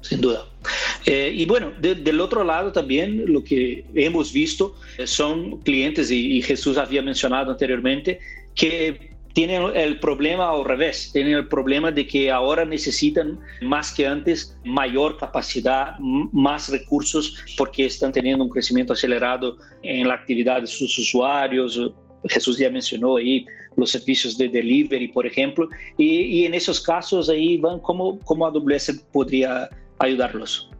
Sin 0.00 0.20
duda. 0.20 0.46
Eh, 1.06 1.32
y 1.34 1.46
bueno, 1.46 1.72
de, 1.80 1.94
del 1.94 2.20
otro 2.20 2.44
lado 2.44 2.72
también 2.72 3.24
lo 3.32 3.42
que 3.42 3.84
hemos 3.94 4.32
visto 4.32 4.74
son 5.04 5.60
clientes, 5.62 6.10
y, 6.10 6.36
y 6.36 6.42
Jesús 6.42 6.76
había 6.78 7.02
mencionado 7.02 7.50
anteriormente, 7.50 8.20
que 8.54 9.16
tienen 9.32 9.62
el 9.74 10.00
problema 10.00 10.50
al 10.50 10.64
revés, 10.64 11.10
tienen 11.12 11.34
el 11.34 11.46
problema 11.46 11.92
de 11.92 12.06
que 12.06 12.30
ahora 12.30 12.64
necesitan 12.64 13.38
más 13.62 13.92
que 13.92 14.06
antes 14.06 14.56
mayor 14.64 15.16
capacidad, 15.16 15.96
más 15.98 16.68
recursos, 16.68 17.36
porque 17.56 17.86
están 17.86 18.10
teniendo 18.10 18.42
un 18.42 18.50
crecimiento 18.50 18.94
acelerado 18.94 19.56
en 19.82 20.08
la 20.08 20.14
actividad 20.14 20.62
de 20.62 20.66
sus 20.66 20.98
usuarios, 20.98 21.80
Jesús 22.24 22.58
ya 22.58 22.70
mencionó 22.70 23.16
ahí 23.16 23.46
los 23.76 23.90
servicios 23.90 24.36
de 24.36 24.48
delivery, 24.48 25.08
por 25.08 25.24
ejemplo, 25.24 25.68
y, 25.96 26.44
en 26.44 26.54
esos 26.54 26.80
casos 26.80 27.28
ahí 27.28 27.58
van 27.58 27.78
cómo, 27.78 28.18
cómo 28.24 28.44
AWS 28.46 29.04
podría 29.12 29.68
ayudarlos. 29.98 30.70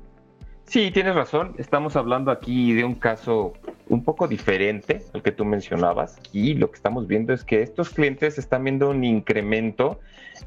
Sí, 0.65 0.91
tienes 0.91 1.15
razón. 1.15 1.55
Estamos 1.59 1.97
hablando 1.97 2.31
aquí 2.31 2.75
de 2.75 2.85
un 2.85 2.95
caso 2.95 3.55
un 3.89 4.05
poco 4.05 4.29
diferente 4.29 5.03
al 5.15 5.23
que 5.23 5.33
tú 5.33 5.45
mencionabas 5.45 6.21
y 6.33 6.55
lo 6.55 6.71
que 6.71 6.77
estamos 6.77 7.07
viendo 7.07 7.33
es 7.33 7.45
que 7.45 7.63
estos 7.63 7.91
clientes 7.91 8.39
están 8.39 8.65
viendo 8.65 8.91
un 8.91 9.05
incremento 9.05 10.01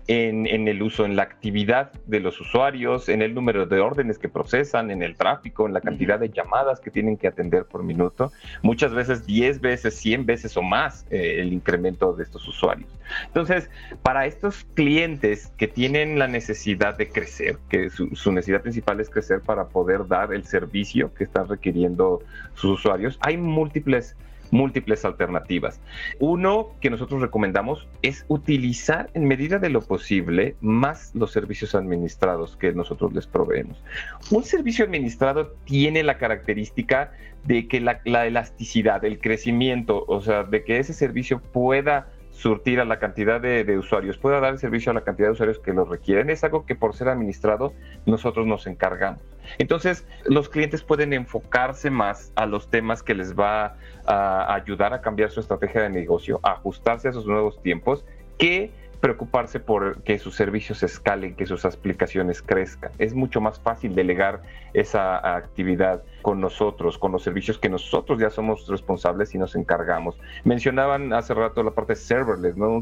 en, 0.08 0.68
el 0.68 0.82
uso, 0.82 1.06
en 1.06 1.16
la 1.16 1.24
actividad 1.24 1.92
de 2.06 2.20
los 2.20 2.40
usuarios, 2.40 3.10
en 3.10 3.22
el 3.22 3.34
número 3.34 3.66
de 3.66 3.80
órdenes 3.80 4.18
que 4.18 4.30
procesan, 4.30 4.92
en 4.92 5.04
el 5.04 5.16
tráfico, 5.16 5.68
en 5.68 5.74
la 5.74 5.82
cantidad 5.82 6.20
de 6.20 6.30
llamadas 6.30 6.80
que 6.80 6.92
tienen 6.92 7.18
que 7.18 7.28
atender 7.28 7.66
por 7.66 7.84
minuto, 7.84 8.32
muchas 8.62 8.94
veces 8.94 9.26
10 9.26 9.62
veces, 9.62 9.96
100 9.96 10.26
veces 10.26 10.58
o 10.58 10.62
más 10.62 11.06
eh, 11.10 11.38
el 11.40 11.54
incremento 11.54 12.14
de 12.14 12.24
estos 12.24 12.48
usuarios. 12.48 12.90
Entonces, 13.28 13.70
para 14.04 14.26
estos 14.26 14.66
clientes 14.74 15.52
que 15.58 15.68
tienen 15.68 16.18
la 16.20 16.28
necesidad 16.28 16.98
de 16.98 17.10
crecer, 17.10 17.58
que 17.70 17.90
su, 17.90 18.32
necesidad 18.32 18.62
principal 18.62 19.00
es 19.00 19.10
crecer 19.10 19.42
para 19.42 19.68
poder 19.68 20.08
dar 20.08 20.34
el 20.34 20.46
servicio 20.46 21.14
que 21.14 21.26
están 21.26 21.48
requiriendo 21.48 22.22
sus 22.56 22.80
usuarios, 22.80 23.18
hay 23.22 23.31
múltiples 23.38 24.16
múltiples 24.52 25.04
alternativas. 25.06 25.80
Uno 26.20 26.72
que 26.82 26.90
nosotros 26.90 27.22
recomendamos 27.22 27.88
es 28.02 28.26
utilizar 28.28 29.10
en 29.14 29.26
medida 29.26 29.60
de 29.60 29.70
lo 29.70 29.82
posible 29.82 30.56
más 30.62 31.12
los 31.16 31.32
servicios 31.32 31.74
administrados 31.74 32.58
que 32.58 32.74
nosotros 32.74 33.14
les 33.14 33.28
proveemos. 33.28 33.82
Un 34.30 34.44
servicio 34.44 34.86
administrado 34.86 35.56
tiene 35.66 36.04
la 36.04 36.18
característica 36.18 37.12
de 37.46 37.68
que 37.68 37.80
la, 37.80 38.02
la 38.06 38.28
elasticidad, 38.28 39.04
el 39.04 39.20
crecimiento, 39.20 40.06
o 40.08 40.22
sea, 40.22 40.44
de 40.44 40.64
que 40.64 40.78
ese 40.78 40.94
servicio 40.94 41.40
pueda 41.40 42.10
surtir 42.42 42.80
a 42.80 42.86
la 42.86 42.98
cantidad 42.98 43.40
de, 43.40 43.78
usuarios, 43.78 44.18
pueda 44.18 44.40
dar 44.40 44.58
servicio 44.58 44.90
a 44.90 44.96
la 44.96 45.02
cantidad 45.02 45.28
de 45.28 45.34
usuarios 45.34 45.60
que 45.60 45.74
lo 45.74 45.86
requieren, 45.86 46.32
es 46.32 46.44
algo 46.44 46.66
que 46.66 46.76
por 46.76 46.96
ser 46.96 47.08
administrado 47.08 47.72
nosotros 48.08 48.48
nos 48.48 48.66
encargamos. 48.66 49.22
Entonces, 49.60 50.08
los 50.26 50.50
clientes 50.50 50.82
pueden 50.82 51.14
enfocarse 51.14 51.92
más 51.92 52.32
a 52.36 52.48
los 52.48 52.68
temas 52.72 53.04
que 53.04 53.14
les 53.14 53.38
va 53.38 53.76
a 54.08 54.56
ayudar 54.56 54.92
a 54.92 55.02
cambiar 55.02 55.30
su 55.30 55.40
estrategia 55.40 55.84
de 55.84 55.90
negocio, 55.92 56.40
a 56.42 56.54
ajustarse 56.54 57.10
a 57.10 57.12
esos 57.12 57.28
nuevos 57.28 57.62
tiempos, 57.62 58.06
que 58.40 58.72
preocuparse 59.02 59.60
por 59.60 60.04
que 60.04 60.20
sus 60.20 60.36
servicios 60.36 60.84
escalen, 60.84 61.36
que 61.36 61.48
sus 61.48 61.66
aplicaciones 61.66 62.42
crezcan. 62.42 62.92
Es 63.00 63.16
mucho 63.16 63.42
más 63.42 63.60
fácil 63.60 63.96
delegar 63.96 64.44
esa 64.74 65.36
actividad 65.36 66.04
con 66.22 66.40
nosotros, 66.40 67.00
con 67.00 67.12
los 67.12 67.24
servicios 67.24 67.58
que 67.58 67.68
nosotros 67.68 68.20
ya 68.20 68.30
somos 68.30 68.68
responsables 68.68 69.34
y 69.34 69.40
nos 69.40 69.56
encargamos. 69.56 70.20
Mencionaban 70.44 71.14
hace 71.14 71.34
rato 71.34 71.64
la 71.64 71.72
parte 71.72 71.96
serverless, 71.96 72.56
¿no? 72.56 72.80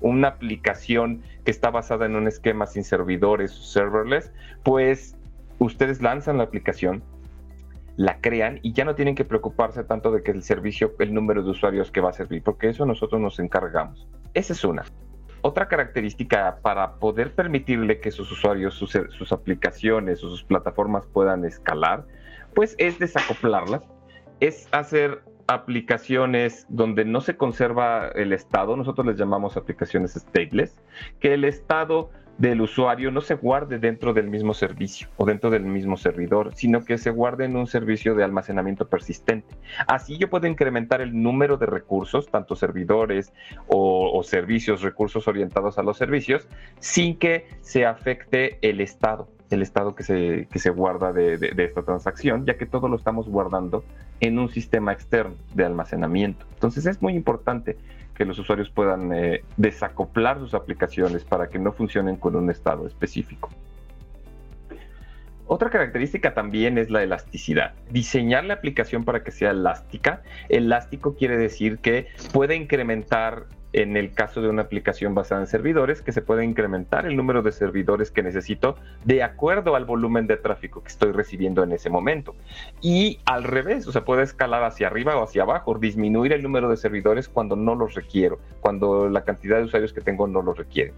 una 0.00 0.28
aplicación 0.28 1.22
que 1.44 1.50
está 1.50 1.70
basada 1.70 2.04
en 2.04 2.14
un 2.14 2.28
esquema 2.28 2.66
sin 2.66 2.84
servidores 2.84 3.52
serverless, 3.52 4.30
pues 4.62 5.16
ustedes 5.58 6.02
lanzan 6.02 6.36
la 6.36 6.44
aplicación, 6.44 7.02
la 7.96 8.20
crean 8.20 8.60
y 8.62 8.74
ya 8.74 8.84
no 8.84 8.94
tienen 8.94 9.14
que 9.14 9.24
preocuparse 9.24 9.82
tanto 9.84 10.12
de 10.12 10.22
que 10.22 10.30
el 10.30 10.42
servicio, 10.42 10.92
el 10.98 11.14
número 11.14 11.42
de 11.42 11.50
usuarios 11.50 11.90
que 11.90 12.02
va 12.02 12.10
a 12.10 12.12
servir, 12.12 12.42
porque 12.42 12.68
eso 12.68 12.84
nosotros 12.84 13.20
nos 13.20 13.38
encargamos. 13.38 14.06
Esa 14.34 14.52
es 14.52 14.62
una. 14.64 14.84
Otra 15.42 15.66
característica 15.66 16.58
para 16.62 16.94
poder 16.94 17.34
permitirle 17.34 17.98
que 18.00 18.12
sus 18.12 18.30
usuarios, 18.30 18.74
sus, 18.74 19.32
aplicaciones 19.32 20.22
o 20.22 20.28
sus 20.28 20.44
plataformas 20.44 21.06
puedan 21.06 21.44
escalar, 21.44 22.06
pues 22.54 22.76
es 22.78 22.98
desacoplarlas, 23.00 23.82
es 24.38 24.68
hacer 24.70 25.22
aplicaciones 25.48 26.64
donde 26.68 27.04
no 27.04 27.20
se 27.20 27.36
conserva 27.36 28.08
el 28.14 28.32
estado, 28.32 28.76
nosotros 28.76 29.04
les 29.06 29.16
llamamos 29.16 29.56
aplicaciones 29.56 30.12
stateless, 30.12 30.80
que 31.18 31.34
el 31.34 31.44
estado 31.44 32.10
del 32.38 32.60
usuario 32.60 33.10
no 33.10 33.20
se 33.20 33.34
guarde 33.34 33.78
dentro 33.78 34.12
del 34.12 34.28
mismo 34.28 34.54
servicio 34.54 35.08
o 35.16 35.24
dentro 35.24 35.50
del 35.50 35.64
mismo 35.64 35.96
servidor, 35.96 36.52
sino 36.54 36.84
que 36.84 36.98
se 36.98 37.10
guarde 37.10 37.44
en 37.44 37.56
un 37.56 37.66
servicio 37.66 38.14
de 38.14 38.24
almacenamiento 38.24 38.88
persistente. 38.88 39.54
Así 39.86 40.18
yo 40.18 40.30
puedo 40.30 40.46
incrementar 40.46 41.00
el 41.00 41.22
número 41.22 41.56
de 41.56 41.66
recursos, 41.66 42.28
tanto 42.28 42.56
servidores 42.56 43.32
o, 43.68 44.22
servicios, 44.24 44.82
recursos 44.82 45.28
orientados 45.28 45.78
a 45.78 45.82
los 45.82 45.96
servicios, 45.96 46.46
sin 46.78 47.18
que 47.18 47.46
se 47.60 47.86
afecte 47.86 48.58
el 48.62 48.80
estado 48.80 49.28
el 49.50 49.60
estado 49.60 49.94
que 49.94 50.02
se, 50.02 50.48
se 50.54 50.70
guarda 50.70 51.12
de, 51.12 51.36
de, 51.36 51.64
esta 51.64 51.82
transacción, 51.82 52.46
ya 52.46 52.56
que 52.56 52.64
todo 52.64 52.88
lo 52.88 52.96
estamos 52.96 53.28
guardando 53.28 53.84
en 54.20 54.38
un 54.38 54.48
sistema 54.48 54.94
externo 54.94 55.34
de 55.52 55.66
almacenamiento. 55.66 56.46
Entonces 56.54 56.86
es 56.86 57.02
muy 57.02 57.14
importante 57.14 57.76
que 58.22 58.28
los 58.28 58.38
usuarios 58.38 58.70
puedan 58.70 59.12
eh, 59.12 59.42
desacoplar 59.56 60.38
sus 60.38 60.54
aplicaciones 60.54 61.24
para 61.24 61.48
que 61.48 61.58
no 61.58 61.72
funcionen 61.72 62.14
con 62.14 62.36
un 62.36 62.50
estado 62.50 62.86
específico. 62.86 63.50
Otra 65.48 65.70
característica 65.70 66.32
también 66.32 66.78
es 66.78 66.88
la 66.88 67.02
elasticidad. 67.02 67.74
Diseñar 67.90 68.44
la 68.44 68.54
aplicación 68.54 69.04
para 69.04 69.24
que 69.24 69.32
sea 69.32 69.50
elástica. 69.50 70.22
Elástico 70.48 71.16
quiere 71.16 71.36
decir 71.36 71.78
que 71.78 72.06
puede 72.32 72.54
incrementar 72.54 73.46
en 73.72 73.96
el 73.96 74.12
caso 74.12 74.42
de 74.42 74.48
una 74.48 74.62
aplicación 74.62 75.14
basada 75.14 75.40
en 75.40 75.46
servidores, 75.46 76.02
que 76.02 76.12
se 76.12 76.22
puede 76.22 76.44
incrementar 76.44 77.06
el 77.06 77.16
número 77.16 77.42
de 77.42 77.52
servidores 77.52 78.10
que 78.10 78.22
necesito 78.22 78.76
de 79.04 79.22
acuerdo 79.22 79.76
al 79.76 79.84
volumen 79.84 80.26
de 80.26 80.36
tráfico 80.36 80.82
que 80.82 80.88
estoy 80.88 81.12
recibiendo 81.12 81.62
en 81.62 81.72
ese 81.72 81.90
momento. 81.90 82.34
Y 82.80 83.18
al 83.24 83.44
revés, 83.44 83.86
o 83.86 83.92
sea, 83.92 84.04
puede 84.04 84.22
escalar 84.22 84.62
hacia 84.64 84.86
arriba 84.86 85.16
o 85.16 85.24
hacia 85.24 85.42
abajo, 85.42 85.78
disminuir 85.78 86.32
el 86.32 86.42
número 86.42 86.68
de 86.68 86.76
servidores 86.76 87.28
cuando 87.28 87.56
no 87.56 87.74
los 87.74 87.94
requiero, 87.94 88.38
cuando 88.60 89.08
la 89.08 89.24
cantidad 89.24 89.58
de 89.58 89.64
usuarios 89.64 89.92
que 89.92 90.00
tengo 90.00 90.26
no 90.26 90.42
los 90.42 90.58
requiere 90.58 90.92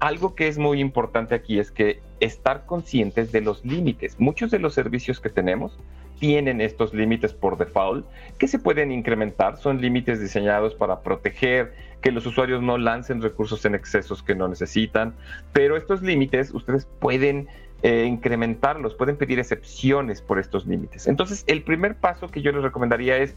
algo 0.00 0.34
que 0.34 0.48
es 0.48 0.58
muy 0.58 0.80
importante 0.80 1.34
aquí 1.34 1.58
es 1.58 1.70
que 1.70 2.00
estar 2.20 2.64
conscientes 2.64 3.32
de 3.32 3.42
los 3.42 3.64
límites. 3.64 4.18
Muchos 4.18 4.50
de 4.50 4.58
los 4.58 4.72
servicios 4.72 5.20
que 5.20 5.28
tenemos 5.28 5.78
tienen 6.20 6.60
estos 6.60 6.94
límites 6.94 7.32
por 7.32 7.58
default 7.58 8.06
que 8.38 8.46
se 8.46 8.60
pueden 8.60 8.92
incrementar. 8.92 9.56
Son 9.56 9.80
límites 9.80 10.20
diseñados 10.20 10.74
para 10.74 11.00
proteger 11.00 11.72
que 12.02 12.12
los 12.12 12.24
usuarios 12.26 12.62
no 12.62 12.78
lancen 12.78 13.20
recursos 13.20 13.64
en 13.64 13.74
excesos 13.74 14.22
que 14.22 14.36
no 14.36 14.46
necesitan. 14.46 15.14
Pero 15.52 15.76
estos 15.76 16.02
límites 16.02 16.52
ustedes 16.52 16.86
pueden 17.00 17.48
eh, 17.82 18.04
incrementarlos, 18.04 18.94
pueden 18.94 19.16
pedir 19.16 19.38
excepciones 19.38 20.20
por 20.20 20.38
estos 20.38 20.66
límites. 20.66 21.06
Entonces, 21.06 21.44
el 21.46 21.62
primer 21.62 21.96
paso 21.96 22.28
que 22.28 22.42
yo 22.42 22.52
les 22.52 22.62
recomendaría 22.62 23.16
es 23.16 23.34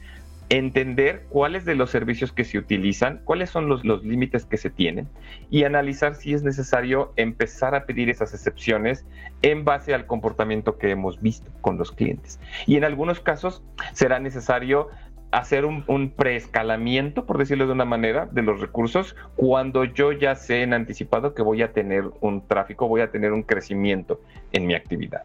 entender 0.57 1.25
cuáles 1.29 1.65
de 1.65 1.73
los 1.73 1.89
servicios 1.89 2.31
que 2.31 2.43
se 2.43 2.59
utilizan, 2.59 3.21
cuáles 3.23 3.49
son 3.49 3.67
los, 3.69 3.83
límites 3.83 4.45
que 4.45 4.57
se 4.57 4.69
tienen 4.69 5.09
y 5.49 5.63
analizar 5.63 6.13
si 6.13 6.35
es 6.35 6.43
necesario 6.43 7.11
empezar 7.15 7.73
a 7.73 7.85
pedir 7.87 8.07
esas 8.11 8.35
excepciones 8.35 9.03
en 9.41 9.65
base 9.65 9.95
al 9.95 10.05
comportamiento 10.05 10.77
que 10.77 10.91
hemos 10.91 11.19
visto 11.19 11.49
con 11.61 11.79
los 11.79 11.91
clientes. 11.91 12.39
Y 12.67 12.75
en 12.75 12.83
algunos 12.83 13.19
casos 13.19 13.63
será 13.93 14.19
necesario 14.19 14.89
hacer 15.31 15.65
un, 15.65 15.83
un, 15.87 16.11
preescalamiento, 16.11 17.25
por 17.25 17.39
decirlo 17.39 17.65
de 17.65 17.71
una 17.71 17.85
manera, 17.85 18.27
de 18.31 18.43
los 18.43 18.61
recursos 18.61 19.15
cuando 19.35 19.85
yo 19.85 20.11
ya 20.11 20.35
sé 20.35 20.61
en 20.61 20.75
anticipado 20.75 21.33
que 21.33 21.41
voy 21.41 21.63
a 21.63 21.73
tener 21.73 22.03
un 22.21 22.47
tráfico, 22.47 22.87
voy 22.87 23.01
a 23.01 23.09
tener 23.09 23.33
un 23.33 23.41
crecimiento 23.41 24.21
en 24.51 24.67
mi 24.67 24.75
actividad. 24.75 25.23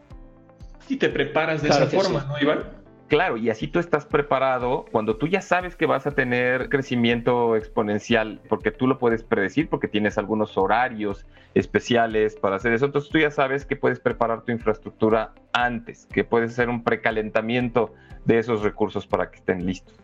Y 0.89 0.97
te 0.97 1.11
preparas 1.11 1.61
de 1.61 1.69
esa 1.69 1.87
forma, 1.87 2.25
¿no, 2.25 2.41
Iván? 2.41 2.78
Claro, 3.09 3.39
y 3.39 3.49
así 3.49 3.67
tú 3.67 3.79
estás 3.79 4.05
preparado 4.05 4.85
cuando 4.93 5.17
tú 5.17 5.27
ya 5.29 5.41
sabes 5.41 5.75
que 5.75 5.87
vas 5.87 6.07
a 6.07 6.11
tener 6.11 6.69
crecimiento 6.69 7.57
exponencial, 7.57 8.39
porque 8.51 8.71
tú 8.71 8.87
lo 8.87 8.99
puedes 8.99 9.23
predecir, 9.23 9.71
porque 9.71 9.89
tienes 9.89 10.19
algunos 10.19 10.59
horarios 10.59 11.25
especiales 11.55 12.37
para 12.37 12.57
hacer 12.57 12.75
eso. 12.75 12.85
Entonces 12.85 13.11
tú 13.11 13.19
ya 13.19 13.31
sabes 13.31 13.65
que 13.65 13.77
puedes 13.77 13.99
preparar 13.99 14.43
tu 14.43 14.53
infraestructura 14.53 15.33
antes, 15.55 16.07
que 16.13 16.23
puedes 16.23 16.53
hacer 16.53 16.69
un 16.69 16.85
precalentamiento 16.85 17.95
de 18.27 18.41
esos 18.41 18.63
recursos 18.63 19.07
para 19.07 19.31
que 19.31 19.39
estén 19.39 19.65
listos. 19.65 19.97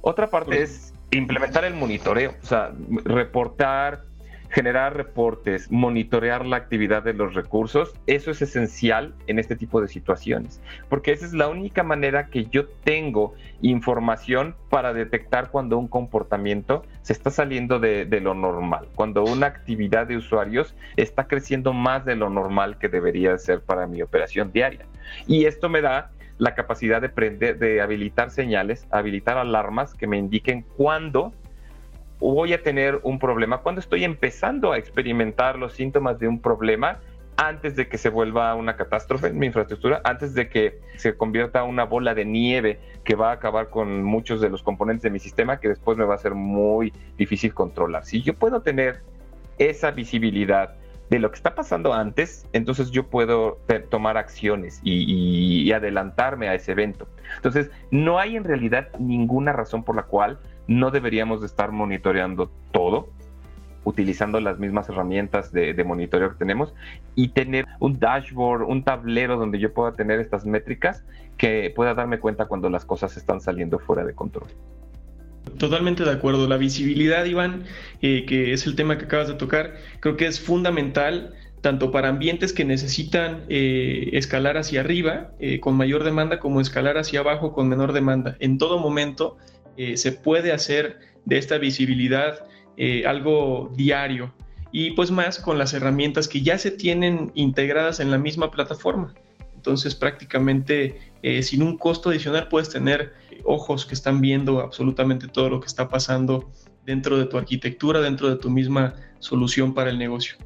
Otra 0.00 0.30
parte 0.30 0.62
es 0.62 0.94
implementar 1.10 1.64
el 1.64 1.74
monitoreo, 1.74 2.34
o 2.40 2.46
sea, 2.46 2.72
reportar 3.04 4.04
generar 4.52 4.94
reportes, 4.94 5.72
monitorear 5.72 6.44
la 6.44 6.56
actividad 6.56 7.02
de 7.02 7.14
los 7.14 7.34
recursos, 7.34 7.94
eso 8.06 8.30
es 8.30 8.42
esencial 8.42 9.14
en 9.26 9.38
este 9.38 9.56
tipo 9.56 9.80
de 9.80 9.88
situaciones, 9.88 10.60
porque 10.90 11.12
esa 11.12 11.24
es 11.24 11.32
la 11.32 11.48
única 11.48 11.82
manera 11.82 12.26
que 12.26 12.44
yo 12.44 12.66
tengo 12.66 13.34
información 13.62 14.54
para 14.68 14.92
detectar 14.92 15.50
cuando 15.50 15.78
un 15.78 15.88
comportamiento 15.88 16.84
se 17.00 17.14
está 17.14 17.30
saliendo 17.30 17.80
de, 17.80 18.04
lo 18.20 18.34
normal, 18.34 18.88
cuando 18.94 19.24
una 19.24 19.46
actividad 19.46 20.06
de 20.06 20.18
usuarios 20.18 20.74
está 20.96 21.26
creciendo 21.26 21.72
más 21.72 22.04
de 22.04 22.14
lo 22.14 22.28
normal 22.28 22.78
que 22.78 22.90
debería 22.90 23.36
ser 23.38 23.62
para 23.62 23.86
mi 23.86 24.02
operación 24.02 24.52
diaria. 24.52 24.84
Y 25.26 25.46
esto 25.46 25.70
me 25.70 25.80
da 25.80 26.10
la 26.36 26.54
capacidad 26.54 27.00
de, 27.00 27.08
prender, 27.08 27.58
de 27.58 27.80
habilitar 27.80 28.30
señales, 28.30 28.86
habilitar 28.90 29.38
alarmas 29.38 29.94
que 29.94 30.06
me 30.06 30.18
indiquen 30.18 30.66
cuándo 30.76 31.32
voy 32.30 32.52
a 32.52 32.62
tener 32.62 33.00
un 33.02 33.18
problema, 33.18 33.58
cuando 33.58 33.80
estoy 33.80 34.04
empezando 34.04 34.72
a 34.72 34.78
experimentar 34.78 35.58
los 35.58 35.72
síntomas 35.72 36.18
de 36.18 36.28
un 36.28 36.40
problema 36.40 37.00
antes 37.36 37.76
de 37.76 37.88
que 37.88 37.98
se 37.98 38.10
vuelva 38.10 38.54
una 38.54 38.76
catástrofe 38.76 39.28
en 39.28 39.38
mi 39.38 39.46
infraestructura, 39.46 40.00
antes 40.04 40.34
de 40.34 40.48
que 40.48 40.80
se 40.96 41.16
convierta 41.16 41.64
una 41.64 41.84
bola 41.84 42.14
de 42.14 42.24
nieve 42.24 42.78
que 43.04 43.14
va 43.14 43.30
a 43.30 43.32
acabar 43.32 43.70
con 43.70 44.02
muchos 44.04 44.40
de 44.40 44.50
los 44.50 44.62
componentes 44.62 45.02
de 45.02 45.10
mi 45.10 45.18
sistema 45.18 45.58
que 45.58 45.68
después 45.68 45.98
me 45.98 46.04
va 46.04 46.14
a 46.14 46.18
ser 46.18 46.34
muy 46.34 46.92
difícil 47.16 47.54
controlar. 47.54 48.04
Si 48.04 48.22
yo 48.22 48.34
puedo 48.34 48.60
tener 48.60 49.00
esa 49.58 49.90
visibilidad 49.90 50.74
de 51.10 51.18
lo 51.18 51.30
que 51.30 51.36
está 51.36 51.54
pasando 51.54 51.92
antes, 51.92 52.46
entonces 52.52 52.90
yo 52.90 53.08
puedo 53.08 53.58
tomar 53.90 54.16
acciones 54.16 54.80
y, 54.82 55.70
adelantarme 55.72 56.48
a 56.48 56.54
ese 56.54 56.72
evento. 56.72 57.06
Entonces, 57.36 57.70
no 57.90 58.18
hay 58.18 58.36
en 58.36 58.44
realidad 58.44 58.88
ninguna 58.98 59.52
razón 59.52 59.84
por 59.84 59.96
la 59.96 60.04
cual 60.04 60.38
no 60.66 60.90
deberíamos 60.90 61.40
de 61.40 61.46
estar 61.46 61.72
monitoreando 61.72 62.50
todo 62.72 63.08
utilizando 63.84 64.40
las 64.40 64.58
mismas 64.58 64.88
herramientas 64.88 65.52
de, 65.52 65.82
monitoreo 65.84 66.30
que 66.30 66.36
tenemos 66.36 66.72
y 67.14 67.28
tener 67.28 67.66
un 67.80 67.98
dashboard, 67.98 68.62
un 68.62 68.84
tablero 68.84 69.36
donde 69.36 69.58
yo 69.58 69.72
pueda 69.72 69.92
tener 69.92 70.20
estas 70.20 70.46
métricas 70.46 71.04
que 71.36 71.72
pueda 71.74 71.94
darme 71.94 72.20
cuenta 72.20 72.46
cuando 72.46 72.68
las 72.70 72.84
cosas 72.84 73.16
están 73.16 73.40
saliendo 73.40 73.78
fuera 73.78 74.04
de 74.04 74.14
control. 74.14 74.48
Totalmente 75.58 76.04
de 76.04 76.12
acuerdo. 76.12 76.46
La 76.46 76.56
visibilidad, 76.56 77.24
Iván, 77.24 77.64
eh, 78.00 78.24
que 78.26 78.52
es 78.52 78.66
el 78.66 78.76
tema 78.76 78.96
que 78.96 79.06
acabas 79.06 79.28
de 79.28 79.34
tocar, 79.34 79.74
creo 79.98 80.16
que 80.16 80.26
es 80.26 80.40
fundamental 80.40 81.34
tanto 81.60 81.90
para 81.90 82.08
ambientes 82.08 82.52
que 82.52 82.64
necesitan 82.64 83.44
eh, 83.48 84.10
escalar 84.12 84.56
hacia 84.56 84.80
arriba 84.80 85.30
eh, 85.38 85.60
con 85.60 85.76
mayor 85.76 86.02
demanda 86.02 86.40
como 86.40 86.60
escalar 86.60 86.98
hacia 86.98 87.20
abajo 87.20 87.52
con 87.52 87.68
menor 87.68 87.92
demanda. 87.92 88.36
En 88.40 88.58
todo 88.58 88.78
momento 88.78 89.36
se 89.76 90.12
puede 90.12 90.52
hacer 90.52 90.98
de 91.24 91.38
esta 91.38 91.58
visibilidad 91.58 92.46
eh, 92.76 93.04
algo 93.06 93.70
diario 93.76 94.32
y 94.70 94.92
pues 94.92 95.10
más 95.10 95.38
con 95.38 95.58
las 95.58 95.74
herramientas 95.74 96.28
que 96.28 96.40
ya 96.40 96.56
se 96.56 96.70
tienen 96.70 97.30
integradas 97.34 98.00
en 98.00 98.10
la 98.10 98.18
misma 98.18 98.50
plataforma. 98.50 99.14
Entonces 99.54 99.94
prácticamente 99.94 100.98
eh, 101.22 101.42
sin 101.42 101.62
un 101.62 101.76
costo 101.76 102.10
adicional 102.10 102.48
puedes 102.48 102.70
tener 102.70 103.12
ojos 103.44 103.84
que 103.84 103.94
están 103.94 104.20
viendo 104.20 104.60
absolutamente 104.60 105.28
todo 105.28 105.50
lo 105.50 105.60
que 105.60 105.66
está 105.66 105.88
pasando 105.88 106.50
dentro 106.84 107.18
de 107.18 107.26
tu 107.26 107.36
arquitectura, 107.36 108.00
dentro 108.00 108.30
de 108.30 108.36
tu 108.36 108.50
misma 108.50 108.94
solución 109.18 109.74
para 109.74 109.90
el 109.90 109.98
negocio. 109.98 110.36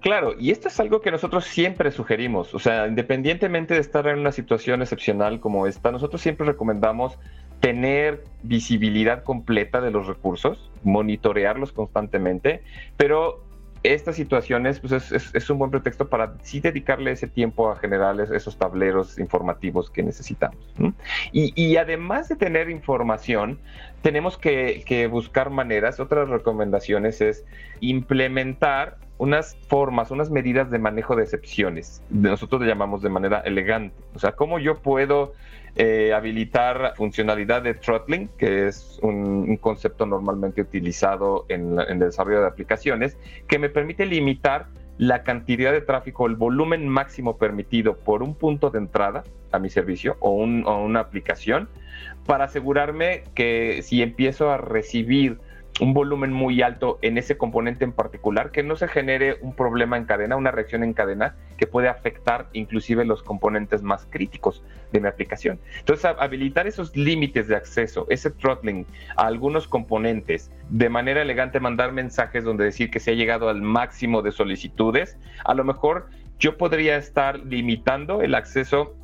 Claro, 0.00 0.34
y 0.38 0.52
esto 0.52 0.68
es 0.68 0.78
algo 0.78 1.00
que 1.00 1.10
nosotros 1.10 1.44
siempre 1.44 1.90
sugerimos, 1.90 2.54
o 2.54 2.60
sea, 2.60 2.86
independientemente 2.86 3.74
de 3.74 3.80
estar 3.80 4.06
en 4.06 4.20
una 4.20 4.30
situación 4.30 4.80
excepcional 4.80 5.40
como 5.40 5.66
esta, 5.66 5.90
nosotros 5.90 6.22
siempre 6.22 6.46
recomendamos 6.46 7.18
tener 7.60 8.24
visibilidad 8.42 9.24
completa 9.24 9.80
de 9.80 9.90
los 9.90 10.06
recursos, 10.06 10.70
monitorearlos 10.84 11.72
constantemente, 11.72 12.62
pero 12.96 13.44
estas 13.82 14.16
situaciones 14.16 14.80
pues 14.80 15.12
es, 15.12 15.50
un 15.50 15.58
buen 15.58 15.70
pretexto 15.70 16.08
para 16.08 16.34
sí 16.42 16.60
dedicarle 16.60 17.12
ese 17.12 17.28
tiempo 17.28 17.70
a 17.70 17.76
generar 17.76 18.20
esos 18.20 18.56
tableros 18.56 19.18
informativos 19.18 19.90
que 19.90 20.02
necesitamos. 20.02 20.58
Y, 21.32 21.76
además 21.76 22.28
de 22.28 22.36
tener 22.36 22.70
información, 22.70 23.60
tenemos 24.02 24.36
que, 24.36 24.82
que 24.86 25.06
buscar 25.06 25.50
maneras, 25.50 26.00
otras 26.00 26.28
recomendaciones 26.28 27.20
es 27.20 27.44
implementar 27.80 28.98
unas 29.18 29.56
formas, 29.68 30.10
unas 30.10 30.30
medidas 30.30 30.70
de 30.70 30.78
manejo 30.78 31.16
de 31.16 31.24
excepciones. 31.24 32.02
Nosotros 32.08 32.60
le 32.62 32.68
llamamos 32.68 33.02
de 33.02 33.10
manera 33.10 33.40
elegante. 33.40 33.94
O 34.14 34.18
sea, 34.18 34.32
cómo 34.32 34.58
yo 34.60 34.76
puedo 34.76 35.32
eh, 35.74 36.12
habilitar 36.14 36.94
funcionalidad 36.96 37.62
de 37.62 37.74
throttling, 37.74 38.28
que 38.38 38.68
es 38.68 38.98
un, 39.02 39.56
concepto 39.58 40.06
normalmente 40.06 40.62
utilizado 40.62 41.46
en, 41.48 41.78
el 41.80 41.98
desarrollo 41.98 42.40
de 42.40 42.46
aplicaciones, 42.46 43.16
que 43.48 43.58
me 43.58 43.68
permite 43.68 44.06
limitar 44.06 44.66
la 44.98 45.22
cantidad 45.22 45.72
de 45.72 45.80
tráfico, 45.80 46.26
el 46.26 46.36
volumen 46.36 46.88
máximo 46.88 47.38
permitido 47.38 47.96
por 47.96 48.22
un 48.22 48.34
punto 48.34 48.70
de 48.70 48.78
entrada 48.78 49.24
a 49.52 49.58
mi 49.58 49.68
servicio 49.68 50.16
o, 50.20 50.42
o 50.42 50.84
una 50.84 51.00
aplicación, 51.00 51.68
para 52.26 52.44
asegurarme 52.44 53.24
que 53.34 53.80
si 53.82 54.02
empiezo 54.02 54.50
a 54.50 54.58
recibir 54.58 55.38
un 55.80 55.94
volumen 55.94 56.32
muy 56.32 56.60
alto 56.62 56.98
en 57.02 57.18
ese 57.18 57.36
componente 57.36 57.84
en 57.84 57.92
particular, 57.92 58.50
que 58.50 58.62
no 58.62 58.76
se 58.76 58.88
genere 58.88 59.38
un 59.40 59.54
problema 59.54 59.96
en 59.96 60.04
cadena, 60.04 60.36
una 60.36 60.50
reacción 60.50 60.82
en 60.82 60.92
cadena 60.92 61.36
que 61.56 61.66
puede 61.66 61.88
afectar 61.88 62.48
inclusive 62.52 63.04
los 63.04 63.22
componentes 63.22 63.82
más 63.82 64.06
críticos 64.10 64.62
de 64.92 65.00
mi 65.00 65.08
aplicación. 65.08 65.60
Entonces, 65.78 66.04
habilitar 66.18 66.66
esos 66.66 66.96
límites 66.96 67.48
de 67.48 67.56
acceso, 67.56 68.06
ese 68.08 68.30
throttling 68.30 68.86
a 69.16 69.26
algunos 69.26 69.68
componentes, 69.68 70.50
de 70.68 70.88
manera 70.88 71.22
elegante 71.22 71.60
mandar 71.60 71.92
mensajes 71.92 72.44
donde 72.44 72.64
decir 72.64 72.90
que 72.90 73.00
se 73.00 73.12
ha 73.12 73.14
llegado 73.14 73.48
al 73.48 73.62
máximo 73.62 74.22
de 74.22 74.32
solicitudes, 74.32 75.16
a 75.44 75.54
lo 75.54 75.64
mejor 75.64 76.08
yo 76.38 76.56
podría 76.56 76.96
estar 76.96 77.38
limitando 77.40 78.22
el 78.22 78.34
acceso 78.34 78.94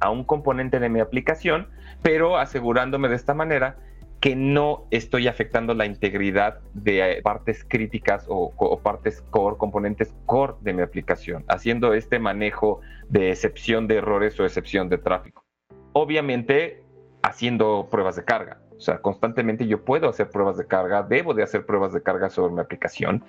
a 0.00 0.10
un 0.10 0.24
componente 0.24 0.80
de 0.80 0.88
mi 0.88 1.00
aplicación, 1.00 1.68
pero 2.02 2.36
asegurándome 2.36 3.08
de 3.08 3.16
esta 3.16 3.32
manera 3.32 3.76
que 4.24 4.34
no 4.34 4.86
estoy 4.90 5.28
afectando 5.28 5.74
la 5.74 5.84
integridad 5.84 6.60
de 6.72 7.18
eh, 7.18 7.22
partes 7.22 7.62
críticas 7.62 8.24
o, 8.26 8.80
partes 8.82 9.20
core, 9.28 9.58
componentes 9.58 10.14
core 10.24 10.54
de 10.62 10.72
mi 10.72 10.80
aplicación, 10.80 11.44
haciendo 11.46 11.92
este 11.92 12.18
manejo 12.18 12.80
de 13.10 13.28
excepción 13.28 13.86
de 13.86 13.96
errores 13.96 14.40
o 14.40 14.46
excepción 14.46 14.88
de 14.88 14.96
tráfico. 14.96 15.44
Obviamente, 15.92 16.82
haciendo 17.22 17.88
pruebas 17.90 18.16
de 18.16 18.24
carga. 18.24 18.62
O 18.74 18.80
sea, 18.80 19.02
constantemente 19.02 19.66
yo 19.66 19.84
puedo 19.84 20.08
hacer 20.08 20.30
pruebas 20.30 20.56
de 20.56 20.66
carga, 20.66 21.02
debo 21.02 21.34
de 21.34 21.42
hacer 21.42 21.66
pruebas 21.66 21.92
de 21.92 22.02
carga 22.02 22.30
sobre 22.30 22.54
mi 22.54 22.62
aplicación, 22.62 23.22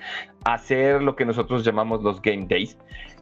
hacer 0.45 1.01
lo 1.01 1.17
que 1.17 1.25
nosotros 1.25 1.65
llamamos 1.65 2.03
los 2.03 2.21
game 2.21 2.45
days, 2.47 2.77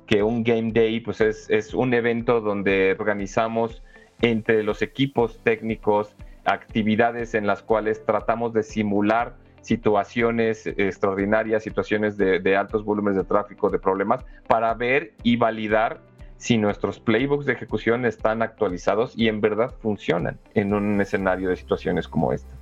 que 0.06 0.22
un 0.22 0.44
game 0.44 0.74
day 0.74 1.00
pues 1.00 1.22
es, 1.22 1.50
es 1.50 1.74
un 1.74 1.96
evento 1.96 2.40
donde 2.40 2.96
organizamos 3.00 3.82
entre 4.22 4.62
los 4.62 4.84
equipos 4.84 5.42
técnicos, 5.44 6.16
actividades 6.46 7.34
en 7.34 7.48
las 7.48 7.62
cuales 7.62 8.06
tratamos 8.06 8.54
de 8.54 8.64
simular 8.64 9.36
situaciones 9.62 10.68
extraordinarias, 10.68 11.64
situaciones 11.64 12.18
de, 12.18 12.56
altos 12.56 12.84
volúmenes 12.84 13.18
de 13.18 13.24
tráfico, 13.24 13.70
de 13.70 13.80
problemas, 13.80 14.26
para 14.48 14.74
ver 14.74 15.14
y 15.24 15.38
validar 15.38 16.02
si 16.38 16.58
nuestros 16.58 17.00
playbooks 17.00 17.46
de 17.46 17.54
ejecución 17.54 18.06
están 18.06 18.42
actualizados 18.42 19.14
y 19.18 19.30
en 19.30 19.40
verdad 19.40 19.74
funcionan 19.80 20.38
en 20.54 20.74
un 20.74 21.00
escenario 21.00 21.50
de 21.50 21.56
situaciones 21.56 22.08
como 22.08 22.34
esta. 22.34 22.54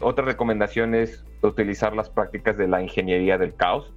Otra 0.00 0.24
recomendación 0.26 0.94
es 0.94 1.24
utilizar 1.40 1.94
las 1.96 2.10
prácticas 2.10 2.58
de 2.58 2.68
la 2.68 2.82
ingeniería 2.82 3.38
del 3.38 3.54
caos. 3.54 3.94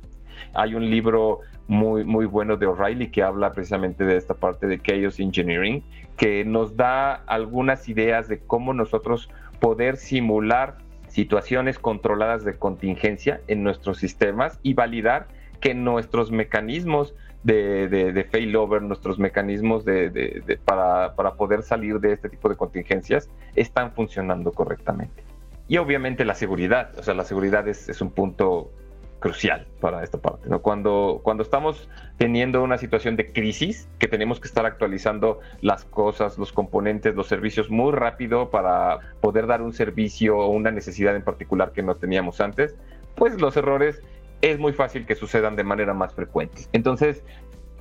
Hay 0.53 0.75
un 0.75 0.89
libro 0.89 1.41
muy, 1.67 2.03
muy 2.03 2.25
bueno 2.25 2.57
de 2.57 2.65
O'Reilly 2.65 3.09
que 3.09 3.23
habla 3.23 3.51
precisamente 3.51 4.05
de 4.05 4.17
esta 4.17 4.33
parte 4.33 4.67
de 4.67 4.79
Chaos 4.79 5.19
Engineering, 5.19 5.83
que 6.15 6.45
nos 6.45 6.75
da 6.75 7.15
algunas 7.27 7.87
ideas 7.89 8.27
de 8.27 8.39
cómo 8.39 8.73
nosotros 8.73 9.29
poder 9.59 9.97
simular 9.97 10.77
situaciones 11.07 11.79
controladas 11.79 12.43
de 12.43 12.57
contingencia 12.57 13.41
en 13.47 13.63
nuestros 13.63 13.97
sistemas 13.97 14.59
y 14.63 14.73
validar 14.73 15.27
que 15.59 15.73
nuestros 15.73 16.31
mecanismos 16.31 17.15
de, 17.43 18.27
failover, 18.29 18.81
nuestros 18.81 19.19
mecanismos 19.19 19.85
de, 19.85 20.59
para, 20.65 21.15
para 21.15 21.35
poder 21.35 21.63
salir 21.63 21.99
de 21.99 22.13
este 22.13 22.29
tipo 22.29 22.49
de 22.49 22.55
contingencias 22.55 23.29
están 23.55 23.93
funcionando 23.93 24.51
correctamente. 24.51 25.23
Y 25.67 25.77
obviamente 25.77 26.25
la 26.25 26.35
seguridad, 26.35 26.91
o 26.97 27.03
sea, 27.03 27.13
la 27.13 27.23
seguridad 27.23 27.67
es, 27.67 27.89
es 27.89 28.01
un 28.01 28.11
punto 28.11 28.71
crucial 29.19 29.67
para 29.81 30.03
esta 30.03 30.17
parte. 30.19 30.49
¿no? 30.49 30.61
Cuando, 30.61 31.21
cuando 31.23 31.43
estamos 31.43 31.89
teniendo 32.17 32.63
una 32.63 32.77
situación 32.77 33.15
de 33.15 33.31
crisis, 33.31 33.89
que 33.99 34.07
tenemos 34.07 34.39
que 34.39 34.47
estar 34.47 34.65
actualizando 34.65 35.39
las 35.61 35.85
cosas, 35.85 36.37
los 36.37 36.51
componentes, 36.51 37.15
los 37.15 37.27
servicios 37.27 37.69
muy 37.69 37.91
rápido 37.91 38.49
para 38.49 38.99
poder 39.21 39.47
dar 39.47 39.61
un 39.61 39.73
servicio 39.73 40.37
o 40.37 40.47
una 40.49 40.71
necesidad 40.71 41.15
en 41.15 41.23
particular 41.23 41.71
que 41.71 41.83
no 41.83 41.95
teníamos 41.95 42.41
antes, 42.41 42.75
pues 43.15 43.39
los 43.41 43.57
errores 43.57 44.01
es 44.41 44.59
muy 44.59 44.73
fácil 44.73 45.05
que 45.05 45.15
sucedan 45.15 45.55
de 45.55 45.63
manera 45.63 45.93
más 45.93 46.13
frecuente. 46.13 46.63
Entonces, 46.73 47.23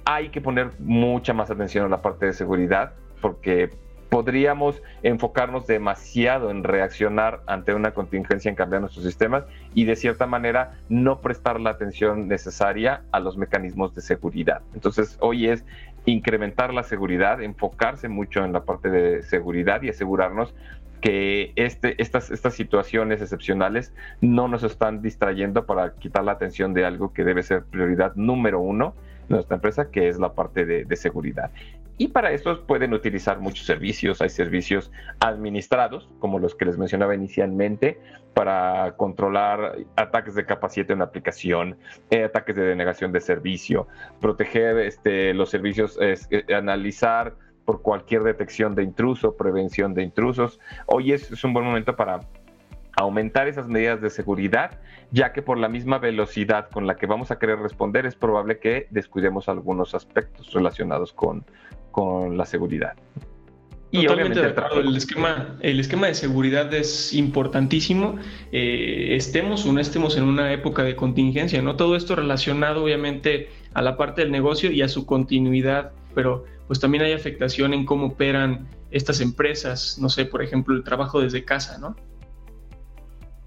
hay 0.04 0.30
que 0.30 0.40
poner 0.40 0.70
mucha 0.78 1.34
más 1.34 1.50
atención 1.50 1.84
a 1.84 1.88
la 1.88 2.00
parte 2.00 2.26
de 2.26 2.32
seguridad 2.32 2.94
porque 3.20 3.70
podríamos 4.08 4.82
enfocarnos 5.02 5.66
demasiado 5.66 6.50
en 6.50 6.64
reaccionar 6.64 7.40
ante 7.46 7.74
una 7.74 7.92
contingencia 7.92 8.48
en 8.48 8.54
cambiar 8.54 8.80
nuestros 8.80 9.04
sistemas 9.04 9.44
y 9.74 9.84
de 9.84 9.96
cierta 9.96 10.26
manera 10.26 10.78
no 10.88 11.20
prestar 11.20 11.60
la 11.60 11.70
atención 11.70 12.28
necesaria 12.28 13.02
a 13.12 13.20
los 13.20 13.36
mecanismos 13.36 13.94
de 13.94 14.02
seguridad. 14.02 14.62
Entonces 14.74 15.16
hoy 15.20 15.48
es 15.48 15.64
incrementar 16.04 16.72
la 16.72 16.82
seguridad, 16.82 17.42
enfocarse 17.42 18.08
mucho 18.08 18.44
en 18.44 18.52
la 18.52 18.64
parte 18.64 18.90
de 18.90 19.22
seguridad 19.22 19.82
y 19.82 19.88
asegurarnos 19.88 20.54
que 21.00 21.52
este, 21.56 22.00
estas, 22.00 22.30
estas 22.30 22.54
situaciones 22.54 23.20
excepcionales 23.20 23.92
no 24.20 24.48
nos 24.48 24.62
están 24.62 25.02
distrayendo 25.02 25.66
para 25.66 25.94
quitar 25.94 26.24
la 26.24 26.32
atención 26.32 26.74
de 26.74 26.84
algo 26.84 27.12
que 27.12 27.24
debe 27.24 27.42
ser 27.42 27.64
prioridad 27.64 28.14
número 28.14 28.60
uno 28.60 28.94
de 29.28 29.34
nuestra 29.34 29.56
empresa, 29.56 29.90
que 29.90 30.08
es 30.08 30.18
la 30.18 30.32
parte 30.32 30.64
de 30.64 30.96
seguridad. 30.96 31.50
Y 31.98 32.08
para 32.08 32.32
eso 32.32 32.66
pueden 32.66 32.92
utilizar 32.92 33.40
muchos 33.40 33.66
servicios. 33.66 34.20
Hay 34.20 34.28
servicios 34.28 34.92
administrados, 35.20 36.08
como 36.18 36.38
los 36.38 36.54
que 36.54 36.66
les 36.66 36.76
mencionaba 36.76 37.14
inicialmente, 37.14 37.98
para 38.34 38.94
controlar 38.96 39.76
ataques 39.96 40.34
de 40.34 40.44
capa 40.44 40.68
7 40.68 40.92
en 40.92 40.98
la 40.98 41.06
aplicación, 41.06 41.78
eh, 42.10 42.24
ataques 42.24 42.54
de 42.54 42.64
denegación 42.64 43.12
de 43.12 43.20
servicio, 43.20 43.88
proteger 44.20 44.76
este, 44.78 45.32
los 45.32 45.48
servicios, 45.48 45.98
eh, 46.00 46.16
analizar 46.54 47.34
por 47.64 47.80
cualquier 47.80 48.22
detección 48.24 48.74
de 48.74 48.82
intruso, 48.82 49.36
prevención 49.36 49.94
de 49.94 50.02
intrusos. 50.02 50.60
Hoy 50.86 51.12
es 51.12 51.42
un 51.44 51.54
buen 51.54 51.64
momento 51.64 51.96
para 51.96 52.20
aumentar 52.98 53.48
esas 53.48 53.68
medidas 53.68 54.00
de 54.00 54.10
seguridad, 54.10 54.78
ya 55.10 55.32
que 55.32 55.42
por 55.42 55.58
la 55.58 55.68
misma 55.68 55.98
velocidad 55.98 56.68
con 56.70 56.86
la 56.86 56.96
que 56.96 57.06
vamos 57.06 57.30
a 57.30 57.38
querer 57.38 57.58
responder 57.58 58.06
es 58.06 58.14
probable 58.14 58.58
que 58.58 58.86
descuidemos 58.90 59.48
algunos 59.48 59.94
aspectos 59.94 60.52
relacionados 60.52 61.12
con, 61.12 61.44
con 61.96 62.36
la 62.36 62.44
seguridad. 62.44 62.92
Y 63.90 64.06
obviamente 64.06 64.40
el, 64.40 64.96
esquema, 64.98 65.56
el 65.62 65.80
esquema 65.80 66.08
de 66.08 66.14
seguridad 66.14 66.74
es 66.74 67.14
importantísimo, 67.14 68.16
eh, 68.52 69.14
estemos 69.16 69.64
o 69.64 69.72
no 69.72 69.80
estemos 69.80 70.18
en 70.18 70.24
una 70.24 70.52
época 70.52 70.82
de 70.82 70.94
contingencia, 70.94 71.62
¿no? 71.62 71.76
Todo 71.76 71.96
esto 71.96 72.14
relacionado 72.14 72.84
obviamente 72.84 73.48
a 73.72 73.80
la 73.80 73.96
parte 73.96 74.20
del 74.20 74.30
negocio 74.30 74.70
y 74.70 74.82
a 74.82 74.88
su 74.88 75.06
continuidad, 75.06 75.92
pero 76.14 76.44
pues 76.66 76.80
también 76.80 77.02
hay 77.02 77.12
afectación 77.12 77.72
en 77.72 77.86
cómo 77.86 78.08
operan 78.08 78.68
estas 78.90 79.22
empresas, 79.22 79.98
no 79.98 80.10
sé, 80.10 80.26
por 80.26 80.42
ejemplo, 80.42 80.76
el 80.76 80.84
trabajo 80.84 81.22
desde 81.22 81.46
casa, 81.46 81.78
¿no? 81.78 81.96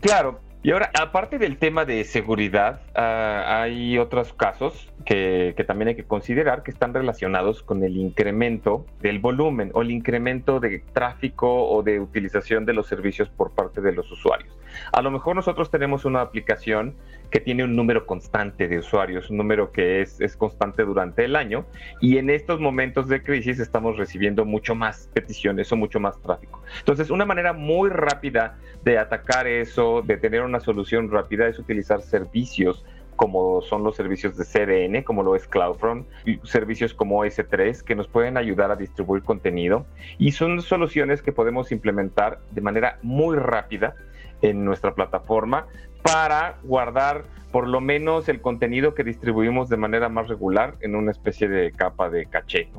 Claro, 0.01 0.39
y 0.61 0.71
ahora, 0.71 0.91
aparte 0.99 1.37
del 1.37 1.57
tema 1.57 1.85
de 1.85 2.03
seguridad, 2.03 2.81
ah, 2.93 3.61
hay 3.61 3.97
otros 3.97 4.33
casos 4.33 4.89
que, 5.05 5.55
también 5.65 5.87
hay 5.87 5.95
que 5.95 6.03
considerar 6.03 6.63
que 6.63 6.71
están 6.71 6.93
relacionados 6.93 7.63
con 7.63 7.81
el 7.81 7.95
incremento 7.95 8.85
del 8.99 9.19
volumen 9.19 9.71
o 9.73 9.81
el 9.81 9.91
incremento 9.91 10.59
de 10.59 10.79
tráfico 10.91 11.69
o 11.69 11.81
de 11.81 12.01
utilización 12.01 12.65
de 12.65 12.73
los 12.73 12.87
servicios 12.87 13.29
por 13.29 13.51
parte 13.51 13.79
de 13.79 13.93
los 13.93 14.11
usuarios. 14.11 14.53
A 14.91 15.01
lo 15.01 15.11
mejor 15.11 15.37
nosotros 15.37 15.71
tenemos 15.71 16.03
una 16.03 16.19
aplicación 16.19 16.95
que 17.29 17.39
tiene 17.39 17.63
un 17.63 17.75
número 17.75 18.05
constante 18.05 18.67
de 18.67 18.79
usuarios, 18.79 19.29
un 19.29 19.37
número 19.37 19.71
que 19.71 20.01
es, 20.01 20.19
es 20.19 20.35
constante 20.35 20.83
durante 20.83 21.25
el 21.25 21.35
año, 21.35 21.65
y 22.01 22.17
en 22.17 22.29
estos 22.29 22.59
momentos 22.59 23.07
de 23.07 23.23
crisis 23.23 23.59
estamos 23.59 23.97
recibiendo 23.97 24.45
mucho 24.45 24.75
más 24.75 25.09
peticiones 25.13 25.71
o 25.71 25.75
mucho 25.75 25.99
más 25.99 26.19
tráfico. 26.21 26.61
Entonces, 26.79 27.09
una 27.09 27.25
manera 27.25 27.53
muy 27.53 27.89
rápida 27.89 28.57
de 28.83 28.97
atacar 28.97 29.47
eso, 29.47 30.01
de 30.01 30.17
tener 30.17 30.41
una 30.41 30.59
solución 30.59 31.11
rápida, 31.11 31.47
es 31.47 31.59
utilizar 31.59 32.01
servicios 32.01 32.85
como 33.19 33.61
son 33.61 33.83
los 33.83 33.97
servicios 33.97 34.37
de 34.37 34.45
CDN, 34.45 35.03
como 35.03 35.23
lo 35.23 35.35
es 35.35 35.45
CloudFront, 35.45 36.07
servicios 36.43 36.93
como 36.93 37.25
S3 37.25 37.83
que 37.83 37.93
nos 37.93 38.07
pueden 38.07 38.37
ayudar 38.37 38.71
a 38.71 38.77
distribuir 38.77 39.23
contenido 39.23 39.85
y 40.17 40.31
son 40.31 40.61
soluciones 40.61 41.21
que 41.21 41.33
podemos 41.33 41.73
implementar 41.73 42.39
de 42.51 42.61
manera 42.61 42.97
muy 43.01 43.35
rápida 43.35 43.93
en 44.41 44.63
nuestra 44.63 44.95
plataforma 44.95 45.67
para 46.01 46.57
guardar 46.63 47.25
por 47.51 47.67
lo 47.67 47.81
menos 47.81 48.29
el 48.29 48.41
contenido 48.41 48.93
que 48.93 49.03
distribuimos 49.03 49.69
de 49.69 49.77
manera 49.77 50.09
más 50.09 50.27
regular 50.27 50.75
en 50.81 50.95
una 50.95 51.11
especie 51.11 51.47
de 51.47 51.71
capa 51.71 52.09
de 52.09 52.27
caché. 52.27 52.69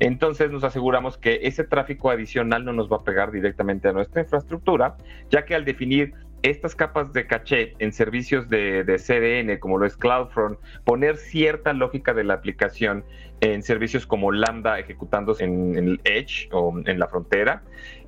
Entonces 0.00 0.50
nos 0.50 0.64
aseguramos 0.64 1.18
que 1.18 1.40
ese 1.42 1.64
tráfico 1.64 2.10
adicional 2.10 2.64
no 2.64 2.72
nos 2.72 2.90
va 2.90 2.98
a 2.98 3.04
pegar 3.04 3.30
directamente 3.30 3.88
a 3.88 3.92
nuestra 3.92 4.22
infraestructura, 4.22 4.96
ya 5.30 5.44
que 5.44 5.54
al 5.54 5.64
definir 5.64 6.14
estas 6.42 6.74
capas 6.74 7.12
de 7.14 7.26
caché 7.26 7.74
en 7.78 7.92
servicios 7.92 8.50
de, 8.50 8.84
CDN, 8.98 9.58
como 9.58 9.78
lo 9.78 9.86
es 9.86 9.96
CloudFront, 9.96 10.58
poner 10.84 11.16
cierta 11.16 11.72
lógica 11.72 12.12
de 12.12 12.22
la 12.22 12.34
aplicación 12.34 13.04
en 13.40 13.62
servicios 13.62 14.06
como 14.06 14.30
Lambda 14.30 14.78
ejecutándose 14.78 15.44
en, 15.44 15.76
el 15.76 16.00
Edge 16.04 16.48
o 16.52 16.74
en 16.84 16.98
la 16.98 17.08
frontera, 17.08 17.62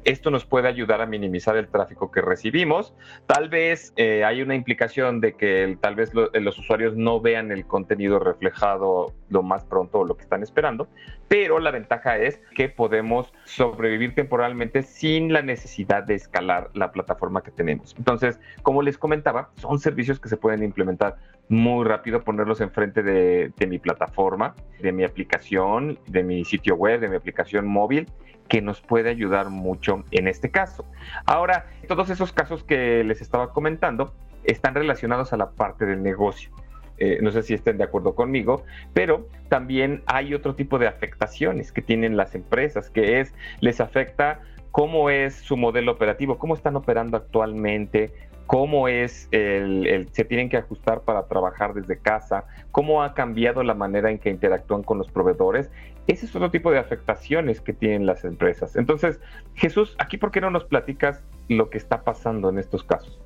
esto 0.07 0.31
nos 0.31 0.47
puede 0.47 0.69
ayudar 0.69 1.01
a 1.03 1.07
minimizar 1.07 1.57
el 1.57 1.69
tráfico 1.69 2.13
que 2.13 2.21
recibimos. 2.21 2.95
Tal 3.27 3.49
vez 3.49 3.93
eh, 3.97 4.25
hay 4.25 4.41
una 4.41 4.55
implicación 4.55 5.21
de 5.21 5.35
que 5.35 5.77
tal 5.81 5.97
vez 5.97 6.13
los 6.15 6.59
usuarios 6.59 6.97
no 6.97 7.21
vean 7.21 7.51
el 7.51 7.67
contenido 7.67 8.21
reflejado 8.21 9.13
lo 9.29 9.43
más 9.43 9.65
pronto 9.65 9.99
o 9.99 10.05
lo 10.05 10.17
que 10.17 10.23
están 10.23 10.45
esperando, 10.45 10.89
pero 11.29 11.59
la 11.59 11.71
ventaja 11.71 12.19
es 12.19 12.41
que 12.55 12.69
podemos 12.69 13.33
sobrevivir 13.45 14.15
temporalmente 14.15 14.83
sin 14.83 15.33
la 15.33 15.43
necesidad 15.43 16.05
de 16.05 16.15
escalar 16.15 16.71
la 16.75 16.93
plataforma 16.93 17.43
que 17.43 17.51
tenemos. 17.51 17.95
Entonces, 17.99 18.39
como 18.63 18.83
les 18.83 18.99
comentaba, 18.99 19.51
son 19.57 19.79
servicios 19.79 20.21
que 20.21 20.29
se 20.29 20.37
pueden 20.37 20.63
implementar 20.63 21.17
muy 21.49 21.85
rápido, 21.85 22.23
ponerlos 22.23 22.61
enfrente 22.61 23.03
de, 23.03 23.53
de 23.57 23.67
mi 23.67 23.79
plataforma, 23.79 24.55
de 24.81 24.93
mi 24.93 25.05
aplicación, 25.05 25.99
de 26.07 26.23
mi 26.23 26.45
sitio 26.45 26.75
web, 26.75 27.01
de 27.01 27.09
mi 27.09 27.17
aplicación 27.17 27.67
móvil 27.67 28.09
que 28.49 28.63
nos 28.63 28.81
puede 28.81 29.11
ayudar 29.11 29.51
mucho 29.51 30.05
en 30.13 30.29
este 30.29 30.51
caso. 30.51 30.85
Ahora, 31.25 31.67
todos 31.89 32.11
esos 32.11 32.33
casos 32.33 32.63
que 32.63 33.03
les 33.05 33.21
estaba 33.21 33.53
comentando 33.53 34.15
están 34.45 34.75
relacionados 34.75 35.33
a 35.33 35.37
la 35.37 35.51
parte 35.51 35.87
del 35.87 36.03
negocio. 36.03 36.51
Eh, 36.99 37.19
no 37.21 37.31
sé 37.31 37.43
si 37.43 37.55
estén 37.55 37.79
de 37.79 37.85
acuerdo 37.85 38.15
conmigo, 38.15 38.65
pero 38.95 39.29
también 39.49 40.03
hay 40.07 40.35
otro 40.35 40.55
tipo 40.55 40.79
de 40.79 40.87
afectaciones 40.87 41.73
que 41.73 41.83
tienen 41.83 42.17
las 42.17 42.35
empresas, 42.35 42.91
que 42.91 43.21
es, 43.21 43.35
les 43.61 43.81
afecta 43.81 44.41
cómo 44.71 45.11
es 45.11 45.35
su 45.35 45.57
modelo 45.57 45.93
operativo, 45.93 46.39
cómo 46.39 46.55
están 46.55 46.77
operando 46.77 47.17
actualmente, 47.17 48.13
cómo 48.47 48.89
es 48.89 49.29
el, 49.33 50.09
se 50.13 50.25
tienen 50.25 50.49
que 50.49 50.57
ajustar 50.57 51.03
para 51.03 51.27
trabajar 51.27 51.75
desde 51.75 51.99
casa, 51.99 52.45
cómo 52.71 53.03
ha 53.03 53.15
cambiado 53.15 53.63
la 53.63 53.75
manera 53.75 54.11
en 54.11 54.19
que 54.19 54.31
interactúan 54.31 54.83
con 54.83 54.99
los 54.99 55.11
proveedores. 55.11 55.71
Ese 56.07 56.27
es 56.27 56.37
otro 56.37 56.51
tipo 56.51 56.71
de 56.71 56.79
afectaciones 56.79 57.61
que 57.61 57.73
tienen 57.73 58.07
las 58.07 58.25
empresas. 58.25 58.77
Entonces, 58.77 59.21
Jesús, 59.55 59.97
aquí 59.99 60.17
por 60.17 60.31
qué 60.31 60.41
no 60.41 60.51
nos 60.51 60.65
platicas 60.65 61.25
lo 61.49 61.71
que 61.71 61.79
está 61.79 62.05
pasando 62.05 62.49
en 62.49 62.59
estos 62.59 62.85
casos? 62.85 63.21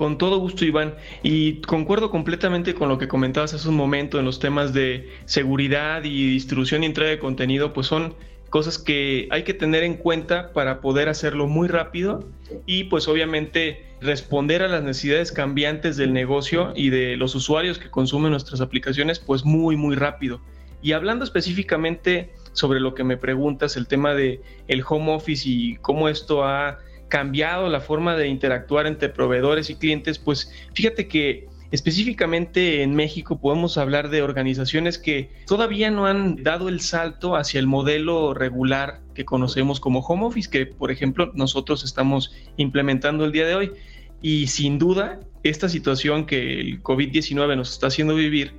Con 0.00 0.16
todo 0.16 0.38
gusto, 0.38 0.64
Iván. 0.64 0.94
Y 1.22 1.56
concuerdo 1.60 2.10
completamente 2.10 2.72
con 2.72 2.88
lo 2.88 2.96
que 2.96 3.06
comentabas 3.06 3.52
hace 3.52 3.68
un 3.68 3.76
momento 3.76 4.18
en 4.18 4.24
los 4.24 4.38
temas 4.38 4.72
de 4.72 5.10
seguridad 5.26 6.04
y 6.04 6.30
distribución 6.30 6.82
y 6.82 6.86
entrega 6.86 7.10
de 7.10 7.18
contenido, 7.18 7.74
pues 7.74 7.88
son 7.88 8.14
cosas 8.48 8.78
que 8.78 9.28
hay 9.30 9.42
que 9.42 9.52
tener 9.52 9.82
en 9.82 9.98
cuenta 9.98 10.54
para 10.54 10.80
poder 10.80 11.10
hacerlo 11.10 11.48
muy 11.48 11.68
rápido 11.68 12.24
y 12.64 12.84
pues 12.84 13.08
obviamente 13.08 13.84
responder 14.00 14.62
a 14.62 14.68
las 14.68 14.82
necesidades 14.82 15.32
cambiantes 15.32 15.98
del 15.98 16.14
negocio 16.14 16.72
y 16.74 16.88
de 16.88 17.18
los 17.18 17.34
usuarios 17.34 17.78
que 17.78 17.90
consumen 17.90 18.30
nuestras 18.30 18.62
aplicaciones 18.62 19.18
pues 19.18 19.44
muy 19.44 19.76
muy 19.76 19.96
rápido. 19.96 20.40
Y 20.80 20.92
hablando 20.92 21.26
específicamente 21.26 22.32
sobre 22.52 22.80
lo 22.80 22.94
que 22.94 23.04
me 23.04 23.18
preguntas, 23.18 23.76
el 23.76 23.86
tema 23.86 24.14
de 24.14 24.40
el 24.66 24.82
home 24.88 25.12
office 25.12 25.46
y 25.46 25.76
cómo 25.76 26.08
esto 26.08 26.42
ha 26.42 26.78
cambiado 27.10 27.68
la 27.68 27.80
forma 27.80 28.16
de 28.16 28.28
interactuar 28.28 28.86
entre 28.86 29.10
proveedores 29.10 29.68
y 29.68 29.74
clientes, 29.74 30.18
pues 30.18 30.50
fíjate 30.72 31.06
que 31.06 31.50
Específicamente 31.70 32.82
en 32.82 32.96
México 32.96 33.40
podemos 33.40 33.78
hablar 33.78 34.10
de 34.10 34.22
organizaciones 34.22 34.98
que 34.98 35.30
todavía 35.46 35.88
no 35.92 36.06
han 36.06 36.42
dado 36.42 36.68
el 36.68 36.80
salto 36.80 37.36
hacia 37.36 37.60
el 37.60 37.68
modelo 37.68 38.34
regular 38.34 39.00
que 39.14 39.24
conocemos 39.24 39.78
como 39.78 40.00
home 40.00 40.26
office, 40.26 40.50
que 40.50 40.66
por 40.66 40.90
ejemplo 40.90 41.30
nosotros 41.34 41.84
estamos 41.84 42.34
implementando 42.56 43.24
el 43.24 43.30
día 43.30 43.46
de 43.46 43.54
hoy. 43.54 43.72
Y 44.20 44.48
sin 44.48 44.80
duda, 44.80 45.20
esta 45.44 45.68
situación 45.68 46.26
que 46.26 46.60
el 46.60 46.82
COVID-19 46.82 47.56
nos 47.56 47.72
está 47.72 47.86
haciendo 47.86 48.16
vivir 48.16 48.54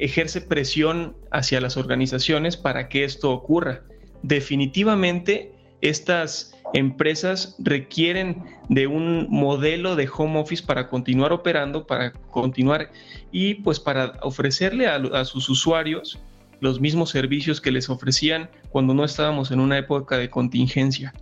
ejerce 0.00 0.40
presión 0.40 1.16
hacia 1.30 1.60
las 1.60 1.76
organizaciones 1.76 2.56
para 2.56 2.88
que 2.88 3.04
esto 3.04 3.30
ocurra. 3.30 3.84
Definitivamente, 4.22 5.52
estas 5.80 6.57
empresas 6.74 7.56
requieren 7.58 8.42
de 8.68 8.86
un 8.86 9.26
modelo 9.30 9.96
de 9.96 10.08
home 10.14 10.38
office 10.38 10.62
para 10.62 10.88
continuar 10.88 11.32
operando, 11.32 11.86
para 11.86 12.12
continuar 12.12 12.90
y 13.32 13.54
pues 13.54 13.80
para 13.80 14.18
ofrecerle 14.22 14.86
a, 14.86 15.24
sus 15.24 15.48
usuarios 15.48 16.18
los 16.60 16.80
mismos 16.80 17.10
servicios 17.10 17.60
que 17.60 17.70
les 17.70 17.88
ofrecían 17.88 18.50
cuando 18.70 18.94
no 18.94 19.04
estábamos 19.04 19.50
en 19.50 19.60
una 19.60 19.78
época 19.78 20.18
de 20.18 20.28
contingencia. 20.28 21.14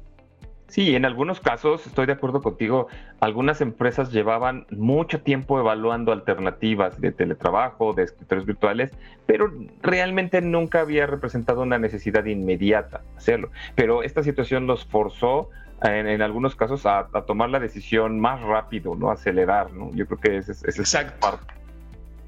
Sí, 0.68 0.96
en 0.96 1.04
algunos 1.04 1.40
casos, 1.40 1.86
estoy 1.86 2.06
de 2.06 2.12
acuerdo 2.12 2.42
contigo, 2.42 2.88
algunas 3.20 3.60
empresas 3.60 4.12
llevaban 4.12 4.66
mucho 4.70 5.20
tiempo 5.20 5.60
evaluando 5.60 6.12
alternativas 6.12 7.00
de 7.00 7.12
teletrabajo, 7.12 7.92
de 7.92 8.02
escritorios 8.02 8.46
virtuales, 8.46 8.92
pero 9.26 9.52
realmente 9.80 10.40
nunca 10.40 10.80
había 10.80 11.06
representado 11.06 11.62
una 11.62 11.78
necesidad 11.78 12.24
inmediata 12.24 13.02
hacerlo. 13.16 13.50
Pero 13.76 14.02
esta 14.02 14.22
situación 14.22 14.66
los 14.66 14.84
forzó 14.84 15.50
en, 15.82 16.22
algunos 16.22 16.56
casos 16.56 16.84
a, 16.86 17.08
tomar 17.26 17.50
la 17.50 17.60
decisión 17.60 18.18
más 18.18 18.40
rápido, 18.42 18.94
¿no? 18.96 19.10
Acelerar, 19.10 19.72
¿no? 19.72 19.92
Yo 19.94 20.06
creo 20.06 20.18
que 20.18 20.36
ese, 20.38 20.52
es 20.52 20.96
parte. 21.20 21.55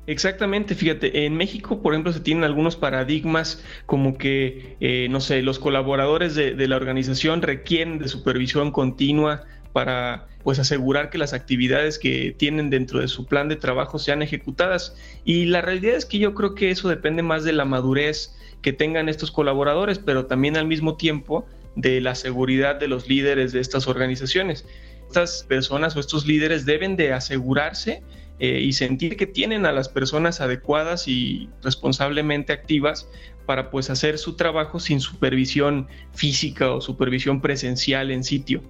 Exactamente, 0.09 0.75
fíjate, 0.75 1.27
en 1.27 1.37
México, 1.37 1.83
por 1.83 1.93
ejemplo, 1.93 2.15
se 2.15 2.21
tienen 2.21 2.43
algunos 2.43 2.77
paradigmas 2.77 3.63
como 3.85 4.17
que, 4.17 4.75
eh, 4.81 5.07
no 5.11 5.21
sé, 5.21 5.43
los 5.43 5.59
colaboradores 5.59 6.35
de, 6.35 6.67
la 6.67 6.77
organización 6.77 7.43
requieren 7.43 7.99
de 7.99 8.09
supervisión 8.09 8.73
continua 8.73 9.45
para 9.75 10.27
pues 10.43 10.59
asegurar 10.59 11.11
que 11.11 11.19
las 11.19 11.35
actividades 11.35 11.99
que 11.99 12.35
tienen 12.35 12.71
dentro 12.71 13.01
de 13.01 13.09
su 13.09 13.27
plan 13.27 13.51
de 13.51 13.57
trabajo 13.57 13.99
sean 13.99 14.23
ejecutadas. 14.23 14.97
Y 15.27 15.45
la 15.45 15.61
realidad 15.61 15.97
es 15.97 16.07
que 16.07 16.19
yo 16.19 16.35
creo 16.35 16.55
que 16.55 16.71
eso 16.71 16.89
depende 16.89 17.23
más 17.23 17.45
de 17.45 17.53
la 17.53 17.67
madurez 17.67 18.35
que 18.63 18.73
tengan 18.73 19.11
estos 19.11 19.31
colaboradores, 19.31 19.99
pero 19.99 20.25
también 20.25 20.57
al 20.57 20.67
mismo 20.67 20.97
tiempo 20.97 21.45
de 21.77 22.01
la 22.01 22.15
seguridad 22.15 22.77
de 22.77 22.89
los 22.89 23.11
líderes 23.11 23.53
de 23.53 23.61
estas 23.61 23.87
organizaciones. 23.87 24.65
Estas 25.07 25.45
personas 25.47 25.95
o 25.97 26.01
estos 26.01 26.27
líderes 26.27 26.65
deben 26.65 26.97
de 26.97 27.13
asegurarse 27.13 28.03
eh, 28.41 28.61
y 28.61 28.73
sentir 28.73 29.17
que 29.17 29.27
tienen 29.27 29.67
a 29.67 29.73
las 29.73 29.89
personas 29.89 30.41
adecuadas 30.41 31.09
y 31.09 31.49
responsablemente 31.63 32.53
activas 32.53 33.09
para 33.47 33.71
pues 33.71 33.91
hacer 33.91 34.19
su 34.19 34.37
trabajo 34.37 34.79
sin 34.79 35.01
supervisión 35.01 35.89
física 36.13 36.71
o 36.71 36.81
supervisión 36.81 37.41
presencial 37.41 38.11
en 38.11 38.23
sitio. 38.23 38.63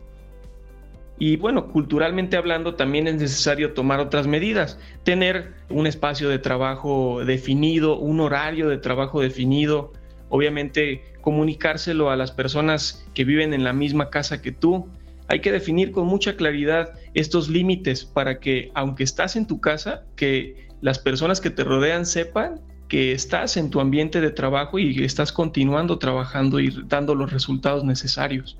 Y 1.18 1.36
bueno, 1.36 1.68
culturalmente 1.68 2.36
hablando 2.36 2.76
también 2.76 3.08
es 3.08 3.16
necesario 3.16 3.72
tomar 3.72 3.98
otras 3.98 4.28
medidas, 4.28 4.78
tener 5.02 5.52
un 5.68 5.88
espacio 5.88 6.28
de 6.28 6.38
trabajo 6.38 7.24
definido, 7.24 7.98
un 7.98 8.20
horario 8.20 8.68
de 8.68 8.78
trabajo 8.78 9.20
definido, 9.20 9.92
obviamente 10.28 11.02
comunicárselo 11.20 12.10
a 12.10 12.16
las 12.16 12.30
personas 12.30 13.04
que 13.14 13.24
viven 13.24 13.52
en 13.52 13.64
la 13.64 13.72
misma 13.72 14.10
casa 14.10 14.40
que 14.40 14.52
tú. 14.52 14.88
Hay 15.28 15.40
que 15.40 15.52
definir 15.52 15.92
con 15.92 16.06
mucha 16.06 16.36
claridad 16.36 16.92
estos 17.14 17.48
límites 17.48 18.04
para 18.04 18.40
que, 18.40 18.70
aunque 18.74 19.04
estás 19.04 19.36
en 19.36 19.46
tu 19.46 19.60
casa, 19.60 20.04
que 20.16 20.68
las 20.80 20.98
personas 20.98 21.40
que 21.40 21.50
te 21.50 21.64
rodean 21.64 22.06
sepan 22.06 22.60
que 22.88 23.12
estás 23.12 23.56
en 23.58 23.68
tu 23.68 23.80
ambiente 23.80 24.20
de 24.20 24.30
trabajo 24.30 24.78
y 24.78 25.04
estás 25.04 25.30
continuando 25.30 25.98
trabajando 25.98 26.58
y 26.58 26.74
dando 26.86 27.14
los 27.14 27.30
resultados 27.30 27.84
necesarios. 27.84 28.58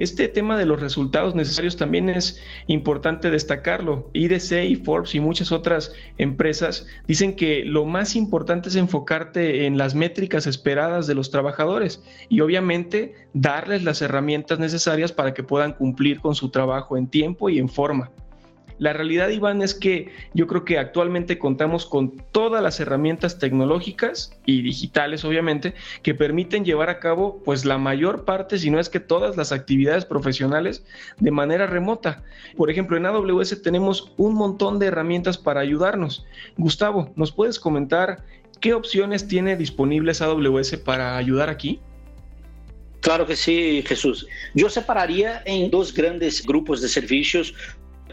Este 0.00 0.28
tema 0.28 0.56
de 0.56 0.64
los 0.64 0.80
resultados 0.80 1.34
necesarios 1.34 1.76
también 1.76 2.08
es 2.08 2.40
importante 2.68 3.30
destacarlo. 3.30 4.08
IDC 4.14 4.64
y 4.64 4.76
Forbes 4.76 5.14
y 5.14 5.20
muchas 5.20 5.52
otras 5.52 5.92
empresas 6.16 6.86
dicen 7.06 7.36
que 7.36 7.66
lo 7.66 7.84
más 7.84 8.16
importante 8.16 8.70
es 8.70 8.76
enfocarte 8.76 9.66
en 9.66 9.76
las 9.76 9.94
métricas 9.94 10.46
esperadas 10.46 11.06
de 11.06 11.14
los 11.14 11.30
trabajadores 11.30 12.02
y 12.30 12.40
obviamente 12.40 13.14
darles 13.34 13.84
las 13.84 14.00
herramientas 14.00 14.58
necesarias 14.58 15.12
para 15.12 15.34
que 15.34 15.42
puedan 15.42 15.74
cumplir 15.74 16.20
con 16.20 16.34
su 16.34 16.48
trabajo 16.48 16.96
en 16.96 17.06
tiempo 17.06 17.50
y 17.50 17.58
en 17.58 17.68
forma. 17.68 18.10
La 18.80 18.94
realidad, 18.94 19.28
Iván, 19.28 19.60
es 19.60 19.74
que 19.74 20.10
yo 20.32 20.46
creo 20.46 20.64
que 20.64 20.78
actualmente 20.78 21.38
contamos 21.38 21.84
con 21.84 22.16
todas 22.32 22.62
las 22.62 22.80
herramientas 22.80 23.38
tecnológicas 23.38 24.32
y 24.46 24.62
digitales, 24.62 25.22
obviamente, 25.22 25.74
que 26.02 26.14
permiten 26.14 26.64
llevar 26.64 26.88
a 26.88 26.98
cabo, 26.98 27.42
pues, 27.44 27.66
la 27.66 27.76
mayor 27.76 28.24
parte, 28.24 28.58
si 28.58 28.70
no 28.70 28.80
es 28.80 28.88
que 28.88 28.98
todas 28.98 29.36
las 29.36 29.52
actividades 29.52 30.06
profesionales 30.06 30.82
de 31.18 31.30
manera 31.30 31.66
remota. 31.66 32.22
Por 32.56 32.70
ejemplo, 32.70 32.96
en 32.96 33.04
AWS 33.04 33.60
tenemos 33.60 34.14
un 34.16 34.34
montón 34.34 34.78
de 34.78 34.86
herramientas 34.86 35.36
para 35.36 35.60
ayudarnos. 35.60 36.24
Gustavo, 36.56 37.12
¿nos 37.16 37.32
puedes 37.32 37.60
comentar 37.60 38.24
qué 38.60 38.72
opciones 38.72 39.28
tiene 39.28 39.58
disponibles 39.58 40.22
AWS 40.22 40.78
para 40.78 41.18
ayudar 41.18 41.50
aquí? 41.50 41.80
Claro 43.00 43.26
que 43.26 43.34
sí, 43.34 43.82
Jesús. 43.86 44.26
Yo 44.54 44.68
separaría 44.68 45.42
en 45.46 45.70
dos 45.70 45.92
grandes 45.92 46.44
grupos 46.44 46.82
de 46.82 46.88
servicios. 46.88 47.54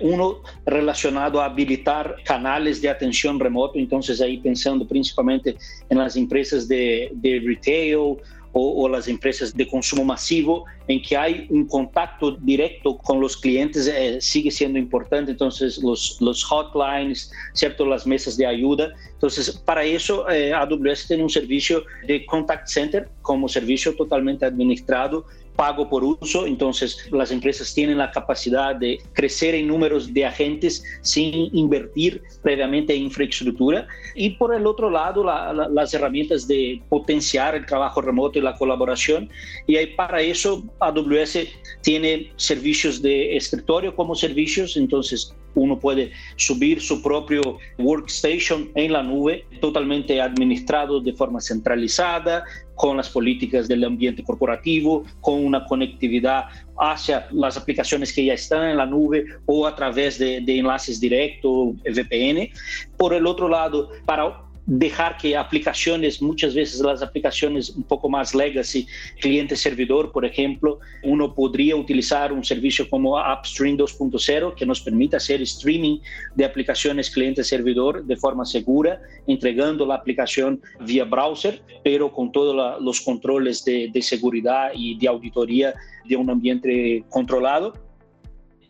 Uno 0.02 0.42
relacionado 0.66 1.42
a 1.42 1.46
habilitar 1.46 2.16
canales 2.24 2.82
de 2.82 2.90
atención 2.90 3.40
remoto, 3.40 3.78
entonces 3.78 4.22
ahí 4.22 4.38
pensando 4.38 4.88
principalmente 4.88 5.56
en 5.90 5.98
las 5.98 6.16
empresas 6.16 6.68
de, 6.68 7.10
de 7.14 7.42
retail 7.46 7.96
o, 7.96 8.18
o, 8.60 8.90
las 8.90 9.08
empresas 9.08 9.56
de 9.56 9.68
consumo 9.68 10.04
masivo, 10.04 10.66
en 10.88 11.02
que 11.02 11.16
hay 11.16 11.48
un 11.50 11.68
contacto 11.68 12.32
directo 12.32 12.98
con 12.98 13.20
los 13.20 13.38
clientes, 13.38 13.88
eh, 13.88 14.20
sigue 14.20 14.52
siendo 14.52 14.80
importante. 14.80 15.32
Entonces, 15.32 15.78
los, 15.84 16.18
los 16.22 16.44
hotlines, 16.44 17.32
¿cierto? 17.54 17.86
Las 17.86 18.08
mesas 18.08 18.38
de 18.38 18.46
ayuda. 18.46 18.94
Entonces, 19.14 19.52
para 19.52 19.84
eso, 19.84 20.30
eh, 20.30 20.54
AWS 20.54 21.08
tiene 21.08 21.24
un 21.24 21.30
servicio 21.30 21.84
de 22.08 22.26
contact 22.26 22.68
center 22.68 23.10
como 23.22 23.48
servicio 23.48 23.96
totalmente 23.96 24.46
administrado 24.46 25.26
pago 25.58 25.90
por 25.90 26.04
uso, 26.04 26.46
entonces 26.46 27.10
las 27.12 27.32
empresas 27.32 27.74
tienen 27.74 27.98
la 27.98 28.12
capacidad 28.12 28.76
de 28.76 29.00
crecer 29.12 29.56
en 29.56 29.68
números 29.68 30.14
de 30.14 30.26
agentes 30.26 30.84
sin 31.02 31.50
invertir 31.54 32.22
previamente 32.44 32.96
en 32.96 33.04
infraestructura. 33.04 33.88
Y 34.16 34.30
por 34.32 34.56
el 34.56 34.66
otro 34.66 34.90
lado, 34.90 35.24
la, 35.24 35.52
la, 35.52 35.68
las 35.68 35.94
herramientas 35.94 36.48
de 36.48 36.82
potenciar 36.88 37.56
el 37.56 37.66
trabajo 37.66 38.02
remoto 38.02 38.40
y 38.40 38.42
la 38.44 38.56
colaboración. 38.56 39.30
Y 39.66 39.76
ahí 39.76 39.88
para 39.88 40.22
eso 40.22 40.64
AWS 40.80 41.40
tiene 41.82 42.32
servicios 42.36 43.02
de 43.02 43.36
escritorio 43.36 43.96
como 43.96 44.16
servicios, 44.16 44.78
entonces 44.78 45.36
uno 45.58 45.80
puede 45.80 46.12
subir 46.36 46.82
su 46.82 47.02
propio 47.02 47.58
workstation 47.80 48.70
en 48.76 48.94
la 48.94 49.04
nube, 49.04 49.46
totalmente 49.60 50.22
administrado 50.22 51.00
de 51.00 51.14
forma 51.14 51.42
centralizada, 51.42 52.44
con 52.78 52.96
las 52.96 53.10
políticas 53.10 53.68
del 53.68 53.84
ambiente 53.84 54.24
corporativo, 54.24 55.04
con 55.20 55.44
una 55.44 55.66
conectividad 55.66 56.46
hacia 56.80 57.28
las 57.32 57.58
aplicaciones 57.58 58.14
que 58.14 58.24
ya 58.24 58.34
están 58.34 58.70
en 58.70 58.78
la 58.78 58.86
nube 58.86 59.26
o 59.46 59.68
a 59.68 59.76
través 59.76 60.18
de, 60.20 60.40
de 60.40 60.60
enlaces 60.60 61.00
directos, 61.02 61.76
VPN. 61.84 62.50
Por 62.96 63.14
el 63.14 63.26
otro 63.26 63.50
lado, 63.50 63.90
para 64.06 64.47
dejar 64.68 65.18
que 65.18 65.36
aplicaciones, 65.36 66.22
muchas 66.22 66.54
veces 66.54 66.82
las 66.82 67.02
aplicaciones 67.02 67.70
un 67.70 67.84
poco 67.84 68.10
más 68.10 68.36
legacy, 68.36 68.86
cliente-servidor, 69.22 70.12
por 70.12 70.26
ejemplo, 70.26 70.80
uno 71.04 71.34
podría 71.34 71.76
utilizar 71.78 72.34
un 72.34 72.44
servicio 72.44 72.88
como 72.90 73.18
Upstream 73.18 73.78
2.0 73.78 74.56
que 74.56 74.66
nos 74.66 74.82
permite 74.82 75.16
hacer 75.16 75.42
streaming 75.42 76.00
de 76.36 76.44
aplicaciones 76.44 77.10
cliente-servidor 77.10 78.04
de 78.04 78.18
forma 78.18 78.46
segura, 78.46 79.02
entregando 79.26 79.86
la 79.86 79.96
aplicación 79.96 80.62
vía 80.86 81.06
browser, 81.06 81.62
pero 81.82 82.12
con 82.12 82.34
todos 82.34 82.82
los 82.82 83.00
controles 83.00 83.64
de 83.64 84.02
seguridad 84.02 84.72
y 84.76 84.98
de 84.98 85.08
auditoría 85.08 85.74
de 86.04 86.18
un 86.18 86.30
ambiente 86.30 87.06
controlado. 87.10 87.87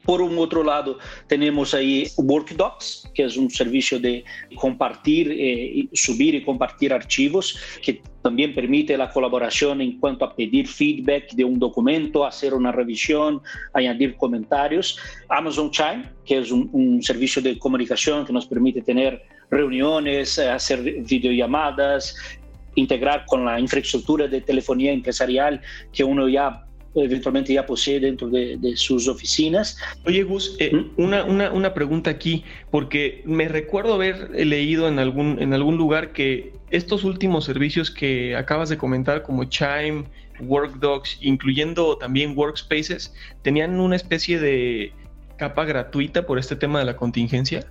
Por 0.08 0.22
un 0.22 0.38
otro 0.38 0.64
lado, 0.64 1.00
tenemos 1.28 1.74
ahí 1.74 2.08
WorkDocs, 2.16 3.12
que 3.14 3.26
es 3.26 3.36
un 3.36 3.50
servicio 3.50 4.00
de 4.00 4.24
compartir, 4.56 5.30
eh, 5.30 5.90
subir 5.92 6.34
y 6.34 6.46
compartir 6.46 6.94
archivos, 6.94 7.60
que 7.84 8.02
también 8.22 8.56
permite 8.56 8.98
la 8.98 9.10
colaboración 9.10 9.82
en 9.82 10.00
cuanto 10.00 10.24
a 10.24 10.34
pedir 10.34 10.66
feedback 10.66 11.34
de 11.34 11.44
un 11.44 11.60
documento, 11.60 12.26
hacer 12.26 12.54
una 12.54 12.72
revisión, 12.72 13.42
añadir 13.74 14.16
comentarios. 14.16 14.98
Amazon 15.28 15.72
Chime, 15.72 16.06
que 16.24 16.38
es 16.38 16.52
un, 16.52 16.70
un 16.72 17.04
servicio 17.04 17.42
de 17.42 17.60
comunicación 17.60 18.26
que 18.26 18.32
nos 18.32 18.48
permite 18.48 18.82
tener 18.82 19.22
reuniones, 19.52 20.38
eh, 20.38 20.50
hacer 20.50 20.84
videollamadas, 20.84 22.16
integrar 22.76 23.26
con 23.26 23.44
la 23.44 23.60
infraestructura 23.60 24.30
de 24.30 24.40
telefonía 24.40 24.94
empresarial 24.94 25.60
que 25.92 26.06
uno 26.06 26.30
ya 26.30 26.67
eventualmente 26.96 27.54
ya 27.54 27.66
posee 27.66 28.00
dentro 28.00 28.30
de, 28.30 28.58
de 28.58 28.76
sus 28.76 29.08
oficinas. 29.08 29.78
Oye, 30.06 30.24
Gus, 30.24 30.56
eh, 30.60 30.72
¿Mm? 30.74 31.02
una, 31.02 31.24
una, 31.24 31.52
una, 31.52 31.74
pregunta 31.74 32.10
aquí, 32.10 32.44
porque 32.72 33.22
me 33.26 33.48
recuerdo 33.48 33.94
haber 33.94 34.30
leído 34.32 34.88
en 34.88 35.00
algún, 35.00 35.42
en 35.42 35.54
algún 35.54 35.78
lugar 35.78 36.14
que 36.14 36.54
estos 36.70 37.04
últimos 37.04 37.46
servicios 37.46 37.92
que 37.92 38.36
acabas 38.36 38.70
de 38.70 38.78
comentar, 38.78 39.24
como 39.24 39.46
Chime, 39.46 40.06
WorkDocs, 40.40 41.20
incluyendo 41.22 41.98
también 41.98 42.38
Workspaces, 42.38 43.14
tenían 43.42 43.80
una 43.80 43.96
especie 43.96 44.40
de 44.40 44.94
capa 45.38 45.66
gratuita 45.66 46.26
por 46.26 46.40
este 46.40 46.56
tema 46.56 46.80
de 46.80 46.86
la 46.86 46.96
contingencia. 46.96 47.66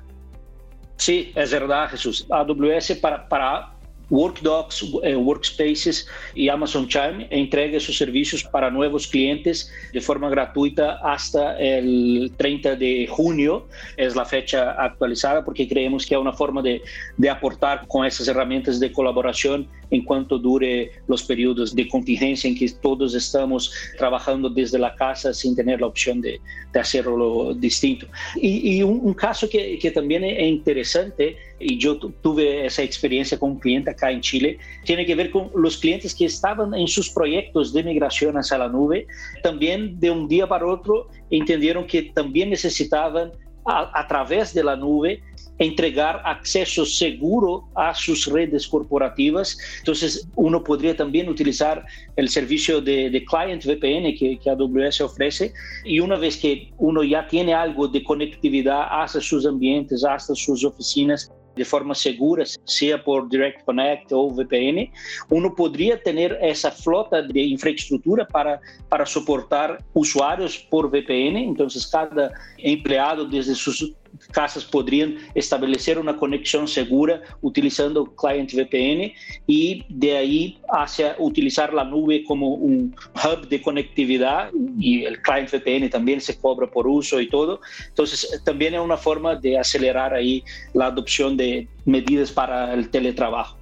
Sí, 0.97 1.33
es 1.35 1.51
verdad, 1.51 1.91
Jesús. 1.91 2.27
AWS 2.31 2.93
para, 3.01 3.29
para 3.29 3.76
Workdocs, 4.11 4.85
eh, 5.03 5.17
Workspaces 5.17 6.07
y 6.35 6.49
Amazon 6.49 6.87
Chime 6.87 7.27
entrega 7.31 7.81
sus 7.81 7.97
servicios 7.99 8.45
para 8.45 8.71
nuevos 8.71 9.07
clientes 9.07 9.71
de 9.93 10.01
forma 10.01 10.29
gratuita 10.29 10.99
hasta 11.03 11.59
el 11.59 12.33
30 12.37 12.77
de 12.77 13.07
junio. 13.09 13.67
Es 13.97 14.15
la 14.15 14.25
fecha 14.25 14.73
actualizada 14.73 15.45
porque 15.45 15.69
creemos 15.69 16.07
que 16.07 16.15
es 16.15 16.21
una 16.21 16.33
forma 16.33 16.63
de, 16.63 16.83
de 17.17 17.31
aportar 17.31 17.87
con 17.89 18.07
esas 18.07 18.29
herramientas 18.29 18.79
de 18.79 18.93
colaboración 18.93 19.69
en 19.91 20.05
cuanto 20.05 20.39
dure 20.39 20.91
los 21.07 21.23
periodos 21.23 21.75
de 21.75 21.89
contingencia 21.89 22.49
en 22.49 22.57
que 22.57 22.69
todos 22.81 23.15
estamos 23.15 23.73
trabajando 23.97 24.49
desde 24.49 24.79
la 24.79 24.95
casa 24.95 25.33
sin 25.33 25.55
tener 25.55 25.81
la 25.81 25.87
opción 25.87 26.21
de, 26.21 26.41
de 26.73 26.81
hacerlo 26.81 27.55
distinto. 27.55 28.07
Y, 28.37 28.77
y 28.77 28.83
un, 28.83 29.01
un, 29.03 29.15
caso 29.15 29.49
que, 29.49 29.79
que 29.79 29.91
también 29.91 30.25
es 30.25 30.43
interesante, 30.43 31.37
y 31.59 31.79
yo 31.79 31.99
tuve 31.99 32.67
esa 32.67 32.83
experiencia 32.83 33.39
con 33.39 33.53
un 33.53 33.59
cliente 33.59 33.91
acá 33.91 34.11
en 34.11 34.21
Chile, 34.21 34.59
tiene 34.85 35.07
que 35.07 35.15
ver 35.15 35.31
con 35.31 35.51
los 35.55 35.79
clientes 35.79 36.15
que 36.15 36.27
estaban 36.27 36.75
en 36.75 36.89
sus 36.89 37.11
proyectos 37.11 37.73
de 37.73 37.83
migración 37.83 38.37
hacia 38.37 38.59
la 38.59 38.69
nube, 38.69 39.07
también 39.43 39.99
de 39.99 40.11
un 40.11 40.29
día 40.29 40.47
para 40.47 40.67
otro 40.67 41.09
entendieron 41.31 41.87
que 41.87 42.03
también 42.03 42.51
necesitaban 42.51 43.33
a, 43.67 44.07
través 44.07 44.55
de 44.55 44.63
la 44.63 44.77
nube 44.77 45.23
entregar 45.59 46.21
acceso 46.25 46.85
seguro 46.85 47.65
a 47.75 47.95
sus 47.95 48.27
redes 48.27 48.69
corporativas. 48.69 49.57
Entonces, 49.79 50.29
uno 50.37 50.63
podría 50.63 50.95
también 50.95 51.29
utilizar 51.29 51.85
el 52.17 52.29
servicio 52.29 52.81
de, 52.81 53.11
de 53.11 53.25
Client 53.25 53.65
VPN 53.65 54.15
que, 54.19 54.39
que, 54.39 54.51
AWS 54.51 55.01
ofrece 55.01 55.53
y 55.85 56.01
una 56.01 56.17
vez 56.17 56.37
que 56.37 56.73
uno 56.79 57.03
ya 57.03 57.27
tiene 57.27 57.55
algo 57.55 57.89
de 57.89 58.05
conectividad 58.05 58.87
hacia 58.91 59.21
sus 59.21 59.47
ambientes, 59.47 60.05
hasta 60.05 60.35
sus 60.35 60.65
oficinas, 60.65 61.33
de 61.57 61.65
forma 61.65 61.95
segura, 61.95 62.45
sea 62.65 63.03
por 63.03 63.29
Direct 63.29 63.65
Connect 63.65 64.13
ou 64.13 64.31
VPN, 64.31 64.93
uno 65.31 65.55
podría 65.55 66.01
tener 66.01 66.39
esa 66.41 66.71
flota 66.71 67.23
de 67.23 67.43
infraestructura 67.43 68.27
para, 68.27 68.61
para 68.89 69.07
soportar 69.07 69.83
usuarios 69.95 70.59
por 70.59 70.91
VPN. 70.91 71.39
Entonces, 71.39 71.87
cada 71.87 72.33
empleado 72.59 73.25
desde 73.25 73.55
sus 73.55 73.95
casas 74.33 74.65
podrían 74.65 75.17
establecer 75.35 75.99
una 75.99 76.17
conexión 76.17 76.69
segura 76.69 77.23
utilizando 77.43 78.05
Client 78.17 78.53
VPN 78.53 79.13
y 79.47 79.85
de 79.89 80.17
ahí 80.17 80.59
hacia 80.69 81.17
utilizar 81.19 81.73
la 81.73 81.85
nube 81.85 82.25
como 82.25 82.55
un 82.55 82.95
hub 83.15 83.49
de 83.49 83.63
conectividad 83.63 84.51
y 84.79 85.05
el 85.05 85.21
Client 85.23 85.51
VPN 85.53 85.91
también 85.91 86.21
se 86.21 86.37
cobra 86.39 86.67
por 86.67 86.87
uso 86.87 87.21
y 87.21 87.29
todo. 87.29 87.61
Entonces, 87.89 88.43
también 88.45 88.75
es 88.75 88.81
una 88.81 88.97
forma 88.97 89.37
de 89.37 89.59
acelerar 89.59 90.15
ahí 90.15 90.43
la 90.75 90.87
adopción 90.87 91.37
de 91.37 91.69
medidas 91.85 92.31
para 92.31 92.75
el 92.75 92.91
teletrabajo. 92.91 93.57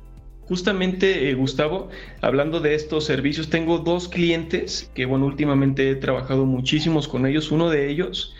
Justamente, 0.48 1.30
eh, 1.30 1.34
Gustavo, 1.34 1.88
hablando 2.20 2.60
de 2.60 2.74
estos 2.74 3.04
servicios, 3.04 3.48
tengo 3.48 3.78
dos 3.78 4.08
clientes 4.08 4.90
que, 4.94 5.06
bueno, 5.06 5.24
últimamente 5.24 5.90
he 5.90 5.94
trabajado 5.94 6.44
muchísimos 6.44 7.08
con 7.08 7.26
ellos. 7.26 7.50
Uno 7.50 7.70
de 7.70 7.90
ellos 7.90 8.34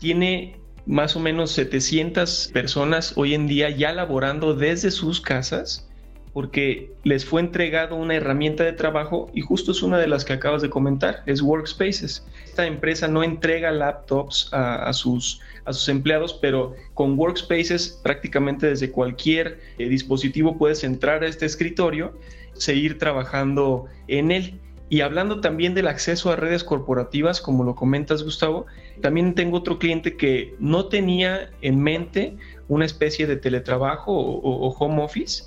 tiene 0.00 0.56
más 0.86 1.16
o 1.16 1.20
menos 1.20 1.52
700 1.52 2.50
personas 2.52 3.14
hoy 3.16 3.34
en 3.34 3.46
día 3.46 3.70
ya 3.70 3.92
laborando 3.92 4.54
desde 4.54 4.90
sus 4.90 5.20
casas 5.20 5.88
porque 6.34 6.90
les 7.04 7.24
fue 7.24 7.40
entregado 7.40 7.94
una 7.94 8.16
herramienta 8.16 8.64
de 8.64 8.72
trabajo 8.72 9.30
y 9.34 9.40
justo 9.40 9.70
es 9.70 9.82
una 9.84 9.98
de 9.98 10.08
las 10.08 10.24
que 10.24 10.32
acabas 10.32 10.62
de 10.62 10.68
comentar, 10.68 11.22
es 11.26 11.40
Workspaces. 11.40 12.26
Esta 12.44 12.66
empresa 12.66 13.06
no 13.06 13.22
entrega 13.22 13.70
laptops 13.70 14.48
a, 14.52 14.92
sus, 14.92 15.40
a 15.64 15.72
sus 15.72 15.88
empleados, 15.88 16.34
pero 16.34 16.74
con 16.92 17.16
Workspaces 17.16 18.00
prácticamente 18.02 18.66
desde 18.66 18.90
cualquier 18.90 19.60
eh, 19.78 19.88
dispositivo 19.88 20.58
puedes 20.58 20.82
entrar 20.82 21.22
a 21.22 21.28
este 21.28 21.46
escritorio, 21.46 22.18
seguir 22.54 22.98
trabajando 22.98 23.86
en 24.08 24.32
él. 24.32 24.60
Y 24.88 25.00
hablando 25.00 25.40
también 25.40 25.74
del 25.74 25.88
acceso 25.88 26.30
a 26.30 26.36
redes 26.36 26.62
corporativas, 26.62 27.40
como 27.40 27.64
lo 27.64 27.74
comentas 27.74 28.22
Gustavo, 28.22 28.66
también 29.00 29.34
tengo 29.34 29.58
otro 29.58 29.78
cliente 29.78 30.16
que 30.16 30.54
no 30.58 30.86
tenía 30.86 31.50
en 31.62 31.80
mente 31.80 32.36
una 32.68 32.84
especie 32.84 33.26
de 33.26 33.36
teletrabajo 33.36 34.12
o, 34.12 34.68
home 34.78 35.02
office, 35.02 35.44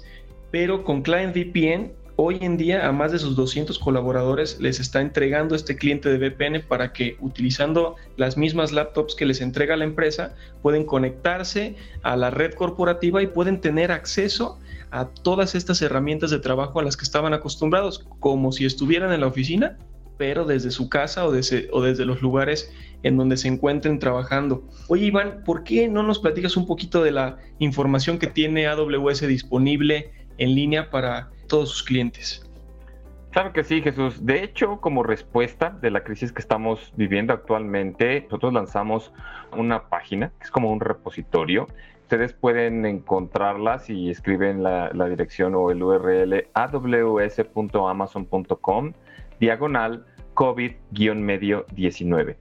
pero 0.52 0.84
con 0.84 1.02
Client 1.02 1.36
VPN 1.36 1.92
hoy 2.20 2.40
en 2.42 2.58
día 2.58 2.88
a 2.88 2.92
más 2.92 3.12
de 3.12 3.20
sus 3.20 3.36
200 3.36 3.78
colaboradores 3.78 4.60
les 4.60 4.80
está 4.80 5.02
entregando 5.02 5.54
este 5.54 5.78
cliente 5.78 6.10
de 6.10 6.18
VPN 6.18 6.64
para 6.68 6.92
que 6.92 7.16
utilizando 7.20 7.96
las 8.18 8.38
mismas 8.38 8.72
laptops 8.72 9.14
que 9.14 9.28
les 9.28 9.40
entrega 9.40 9.78
la 9.78 9.86
empresa 9.86 10.36
pueden 10.64 10.84
conectarse 10.84 11.76
a 12.02 12.18
la 12.18 12.32
red 12.32 12.56
corporativa 12.56 13.22
y 13.22 13.28
pueden 13.28 13.62
tener 13.62 13.92
acceso 13.92 14.60
a 14.90 15.06
todas 15.06 15.54
estas 15.54 15.80
herramientas 15.84 16.32
de 16.32 16.40
trabajo 16.40 16.80
a 16.80 16.84
las 16.84 16.98
que 16.98 17.04
estaban 17.04 17.34
acostumbrados, 17.36 18.08
como 18.20 18.52
si 18.52 18.66
estuvieran 18.66 19.14
en 19.14 19.22
la 19.22 19.28
oficina, 19.28 19.78
pero 20.18 20.46
desde 20.46 20.72
su 20.72 20.90
casa 20.90 21.24
o 21.28 21.32
desde, 21.32 21.70
o 21.72 21.84
desde 21.84 22.06
los 22.06 22.24
lugares 22.24 22.74
en 23.04 23.16
donde 23.16 23.38
se 23.38 23.48
encuentren 23.48 24.00
trabajando. 24.00 24.68
Oye 24.88 25.06
Iván, 25.06 25.44
¿por 25.46 25.64
qué 25.64 25.88
no 25.88 26.02
nos 26.02 26.18
platicas 26.18 26.58
un 26.58 26.66
poquito 26.66 27.04
de 27.04 27.12
la 27.12 27.38
información 27.60 28.18
que 28.18 28.26
tiene 28.26 28.66
AWS 28.66 29.28
disponible 29.28 30.17
en 30.38 30.56
línea 30.56 30.90
para 30.90 31.30
todos 31.48 31.70
sus 31.70 31.84
clientes? 31.84 32.44
Claro 33.32 33.54
que 33.54 33.64
sí, 33.64 33.82
Jesús. 33.82 34.26
De 34.26 34.44
hecho, 34.44 34.82
como 34.82 35.04
respuesta 35.04 35.78
de 35.82 35.92
la 35.92 36.04
crisis 36.04 36.32
que 36.32 36.42
estamos 36.42 36.92
viviendo 36.96 37.34
actualmente, 37.34 38.22
nosotros 38.24 38.54
lanzamos 38.54 39.12
una 39.56 39.90
página 39.90 40.32
que 40.40 40.46
es 40.46 40.52
como 40.52 40.72
un 40.72 40.80
repositorio 40.80 41.68
Ustedes 42.08 42.32
pueden 42.32 42.86
encontrarla 42.86 43.80
si 43.80 44.10
escriben 44.10 44.64
la, 44.64 45.10
dirección 45.10 45.54
o 45.56 45.72
el 45.72 45.84
URL 45.84 46.48
aws.amazon.com 46.54 48.94
diagonal 49.42 50.06
COVID-medio 50.38 51.66
19. 51.74 52.38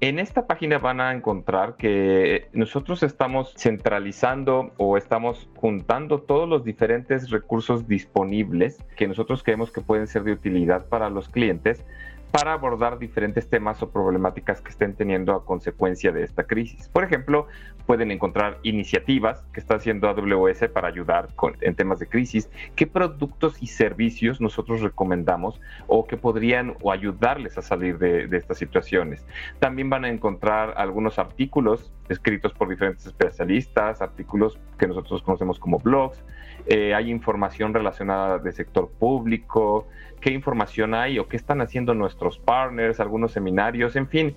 En 0.00 0.18
esta 0.18 0.46
página 0.46 0.78
van 0.78 1.00
a 1.00 1.14
encontrar 1.14 1.76
que 1.76 2.48
nosotros 2.52 3.02
estamos 3.02 3.54
centralizando 3.56 4.72
o 4.76 4.98
estamos 4.98 5.48
juntando 5.56 6.20
todos 6.20 6.46
los 6.46 6.62
diferentes 6.62 7.30
recursos 7.30 7.88
disponibles 7.88 8.84
que 8.98 9.08
nosotros 9.08 9.42
creemos 9.42 9.72
que 9.72 9.80
pueden 9.80 10.06
ser 10.06 10.24
de 10.24 10.32
utilidad 10.32 10.88
para 10.88 11.08
los 11.08 11.30
clientes 11.30 11.86
para 12.30 12.52
abordar 12.52 12.98
diferentes 12.98 13.48
temas 13.48 13.82
o 13.82 13.90
problemáticas 13.90 14.60
que 14.60 14.70
estén 14.70 14.94
teniendo 14.94 15.34
a 15.34 15.44
consecuencia 15.44 16.12
de 16.12 16.24
esta 16.24 16.44
crisis. 16.44 16.88
Por 16.88 17.04
ejemplo, 17.04 17.46
pueden 17.86 18.10
encontrar 18.10 18.58
iniciativas 18.62 19.42
que 19.52 19.60
está 19.60 19.76
haciendo 19.76 20.08
AWS 20.08 20.68
para 20.72 20.88
ayudar 20.88 21.28
en 21.60 21.74
temas 21.74 21.98
de 21.98 22.06
crisis, 22.06 22.50
qué 22.76 22.86
productos 22.86 23.62
y 23.62 23.66
servicios 23.66 24.40
nosotros 24.40 24.82
recomendamos 24.82 25.60
o 25.86 26.06
que 26.06 26.16
podrían 26.16 26.76
o 26.82 26.92
ayudarles 26.92 27.56
a 27.56 27.62
salir 27.62 27.98
de, 27.98 28.26
de 28.26 28.36
estas 28.36 28.58
situaciones. 28.58 29.24
También 29.58 29.88
van 29.88 30.04
a 30.04 30.08
encontrar 30.08 30.74
algunos 30.76 31.18
artículos 31.18 31.90
escritos 32.08 32.52
por 32.52 32.68
diferentes 32.68 33.06
especialistas, 33.06 34.02
artículos 34.02 34.58
que 34.78 34.86
nosotros 34.86 35.22
conocemos 35.22 35.58
como 35.58 35.78
blogs, 35.78 36.22
eh, 36.66 36.94
hay 36.94 37.10
información 37.10 37.72
relacionada 37.72 38.38
de 38.38 38.52
sector 38.52 38.90
público, 38.90 39.86
qué 40.20 40.32
información 40.32 40.94
hay 40.94 41.18
o 41.18 41.28
qué 41.28 41.36
están 41.36 41.60
haciendo 41.60 41.94
nuestros 41.94 42.38
partners, 42.38 43.00
algunos 43.00 43.32
seminarios, 43.32 43.96
en 43.96 44.08
fin, 44.08 44.36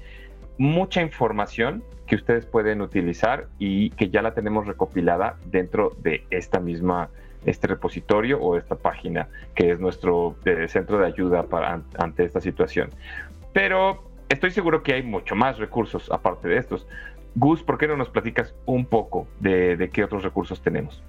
mucha 0.57 1.01
información 1.01 1.83
que 2.07 2.15
ustedes 2.15 2.45
pueden 2.45 2.81
utilizar 2.81 3.47
y 3.57 3.89
que 3.91 4.09
ya 4.09 4.21
la 4.21 4.33
tenemos 4.33 4.67
recopilada 4.67 5.37
dentro 5.45 5.95
de 6.01 6.25
esta 6.29 6.59
misma 6.59 7.09
este 7.45 7.67
repositorio 7.67 8.39
o 8.39 8.57
esta 8.57 8.75
página 8.75 9.27
que 9.55 9.71
es 9.71 9.79
nuestro 9.79 10.35
eh, 10.45 10.67
centro 10.67 10.99
de 10.99 11.07
ayuda 11.07 11.43
para, 11.43 11.81
ante 11.97 12.23
esta 12.23 12.39
situación. 12.39 12.91
Pero 13.53 14.03
estoy 14.29 14.51
seguro 14.51 14.83
que 14.83 14.93
hay 14.93 15.03
mucho 15.03 15.35
más 15.35 15.57
recursos 15.57 16.11
aparte 16.11 16.47
de 16.47 16.57
estos. 16.57 16.87
Gus, 17.35 17.63
¿por 17.63 17.77
qué 17.77 17.87
no 17.87 17.97
nos 17.97 18.09
platicas 18.09 18.53
un 18.65 18.85
poco 18.85 19.27
de 19.39 19.89
qué 19.93 20.03
otros 20.03 20.23
recursos 20.23 20.61
tenemos? 20.61 21.01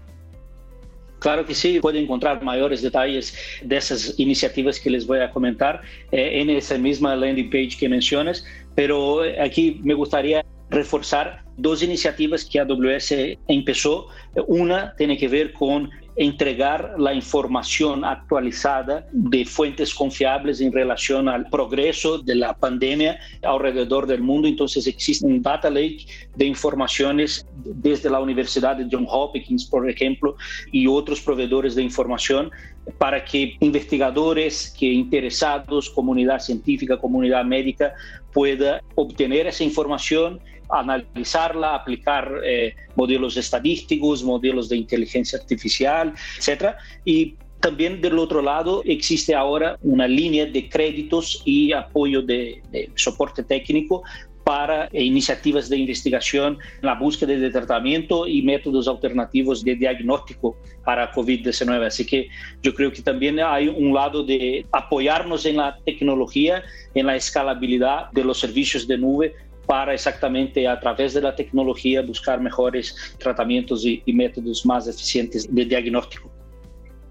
Claro 1.22 1.46
que 1.46 1.54
sí, 1.54 1.78
pueden 1.78 2.02
encontrar 2.02 2.42
mayores 2.42 2.82
detalles 2.82 3.32
de 3.62 3.76
esas 3.76 4.18
iniciativas 4.18 4.80
que 4.80 4.90
les 4.90 5.06
voy 5.06 5.20
a 5.20 5.30
comentar 5.30 5.80
eh, 6.10 6.40
en 6.40 6.50
esa 6.50 6.76
misma 6.76 7.14
landing 7.14 7.48
page 7.48 7.76
que 7.78 7.88
mencionas, 7.88 8.44
pero 8.74 9.24
eh, 9.24 9.40
aquí 9.40 9.80
me 9.84 9.94
gustaría 9.94 10.44
reforzar 10.68 11.44
dos 11.56 11.80
iniciativas 11.80 12.44
que 12.44 12.58
AWS 12.58 13.14
empezó. 13.46 14.08
Una 14.48 14.96
tiene 14.96 15.16
que 15.16 15.28
ver 15.28 15.52
con 15.52 15.90
entregar 16.16 16.94
la 16.98 17.14
información 17.14 18.04
actualizada 18.04 19.06
de 19.12 19.44
fuentes 19.44 19.94
confiables 19.94 20.60
en 20.60 20.72
relación 20.72 21.28
al 21.28 21.48
progreso 21.48 22.18
de 22.18 22.34
la 22.34 22.54
pandemia 22.54 23.18
alrededor 23.42 24.06
del 24.06 24.20
mundo. 24.20 24.46
Entonces 24.46 24.86
existe 24.86 25.26
un 25.26 25.40
data 25.40 25.70
lake 25.70 26.06
de 26.36 26.44
informaciones 26.44 27.46
desde 27.64 28.10
la 28.10 28.20
Universidad 28.20 28.76
de 28.76 28.88
Johns 28.90 29.08
Hopkins, 29.10 29.64
por 29.64 29.88
ejemplo, 29.88 30.36
y 30.70 30.86
otros 30.86 31.20
proveedores 31.20 31.74
de 31.74 31.82
información 31.82 32.50
para 32.98 33.24
que 33.24 33.56
investigadores, 33.60 34.74
que 34.78 34.86
interesados, 34.86 35.88
comunidad 35.88 36.40
científica, 36.40 36.98
comunidad 36.98 37.44
médica, 37.44 37.94
pueda 38.32 38.82
obtener 38.96 39.46
esa 39.46 39.64
información 39.64 40.40
analizarla, 40.72 41.74
aplicar 41.74 42.40
eh, 42.44 42.74
modelos 42.96 43.36
estadísticos, 43.36 44.22
modelos 44.22 44.68
de 44.68 44.76
inteligencia 44.76 45.38
artificial, 45.38 46.14
etc. 46.38 46.74
Y 47.04 47.36
también 47.60 48.00
del 48.00 48.18
otro 48.18 48.42
lado 48.42 48.82
existe 48.84 49.34
ahora 49.34 49.78
una 49.82 50.08
línea 50.08 50.46
de 50.46 50.68
créditos 50.68 51.42
y 51.44 51.72
apoyo 51.72 52.22
de, 52.22 52.62
de 52.70 52.90
soporte 52.96 53.44
técnico 53.44 54.02
para 54.44 54.88
iniciativas 54.92 55.68
de 55.68 55.76
investigación 55.76 56.58
en 56.80 56.86
la 56.86 56.94
búsqueda 56.94 57.34
de 57.34 57.50
tratamiento 57.50 58.26
y 58.26 58.42
métodos 58.42 58.88
alternativos 58.88 59.62
de 59.62 59.76
diagnóstico 59.76 60.56
para 60.84 61.12
COVID-19. 61.12 61.86
Así 61.86 62.04
que 62.04 62.28
yo 62.62 62.74
creo 62.74 62.92
que 62.92 63.02
también 63.02 63.40
hay 63.40 63.68
un 63.68 63.94
lado 63.94 64.24
de 64.24 64.66
apoyarnos 64.72 65.46
en 65.46 65.56
la 65.58 65.78
tecnología, 65.84 66.62
en 66.94 67.06
la 67.06 67.16
escalabilidad 67.16 68.10
de 68.12 68.24
los 68.24 68.38
servicios 68.38 68.86
de 68.86 68.98
nube 68.98 69.34
para 69.66 69.94
exactamente 69.94 70.66
a 70.66 70.78
través 70.80 71.14
de 71.14 71.20
la 71.20 71.34
tecnología 71.34 72.02
buscar 72.02 72.40
mejores 72.40 72.94
tratamientos 73.18 73.84
y, 73.84 74.02
métodos 74.12 74.66
más 74.66 74.86
eficientes 74.88 75.52
de 75.54 75.64
diagnóstico. 75.64 76.30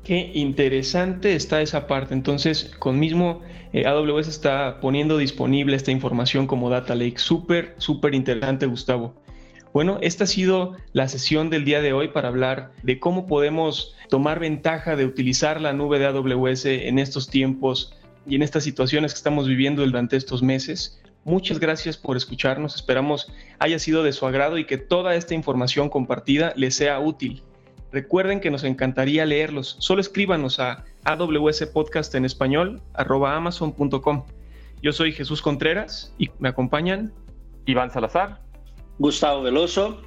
Qué 0.03 0.31
interesante 0.33 1.35
está 1.35 1.61
esa 1.61 1.87
parte. 1.87 2.13
Entonces, 2.13 2.71
con 2.79 2.99
mismo 2.99 3.41
eh, 3.73 3.85
AWS 3.85 4.27
está 4.27 4.79
poniendo 4.81 5.17
disponible 5.17 5.75
esta 5.75 5.91
información 5.91 6.47
como 6.47 6.69
Data 6.69 6.95
Lake. 6.95 7.17
Súper, 7.17 7.75
súper 7.77 8.15
interesante, 8.15 8.65
Gustavo. 8.65 9.13
Bueno, 9.73 9.99
esta 10.01 10.25
ha 10.25 10.27
sido 10.27 10.75
la 10.91 11.07
sesión 11.07 11.49
del 11.49 11.63
día 11.63 11.81
de 11.81 11.93
hoy 11.93 12.09
para 12.09 12.27
hablar 12.27 12.73
de 12.83 12.99
cómo 12.99 13.25
podemos 13.25 13.95
tomar 14.09 14.39
ventaja 14.39 14.97
de 14.97 15.05
utilizar 15.05 15.61
la 15.61 15.71
nube 15.71 15.97
de 15.97 16.07
AWS 16.07 16.65
en 16.65 16.99
estos 16.99 17.29
tiempos 17.29 17.93
y 18.27 18.35
en 18.35 18.41
estas 18.41 18.65
situaciones 18.65 19.13
que 19.13 19.17
estamos 19.17 19.47
viviendo 19.47 19.85
durante 19.85 20.17
estos 20.17 20.43
meses. 20.43 21.00
Muchas 21.23 21.59
gracias 21.59 21.97
por 21.97 22.17
escucharnos. 22.17 22.75
Esperamos 22.75 23.31
haya 23.59 23.77
sido 23.77 24.01
de 24.03 24.11
su 24.11 24.25
agrado 24.25 24.57
y 24.57 24.65
que 24.65 24.77
toda 24.77 25.15
esta 25.15 25.35
información 25.35 25.89
compartida 25.89 26.53
les 26.55 26.75
sea 26.75 26.99
útil. 26.99 27.43
Recuerden 27.91 28.39
que 28.39 28.49
nos 28.49 28.63
encantaría 28.63 29.25
leerlos. 29.25 29.75
Solo 29.79 30.01
escríbanos 30.01 30.59
a 30.59 30.85
AWS 31.03 31.67
Podcast 31.67 32.15
en 32.15 32.25
español, 32.25 32.81
arroba 32.93 33.35
amazon.com. 33.35 34.23
Yo 34.81 34.93
soy 34.93 35.11
Jesús 35.11 35.41
Contreras 35.41 36.15
y 36.17 36.31
me 36.39 36.49
acompañan 36.49 37.13
Iván 37.65 37.91
Salazar, 37.91 38.41
Gustavo 38.97 39.43
Veloso. 39.43 40.01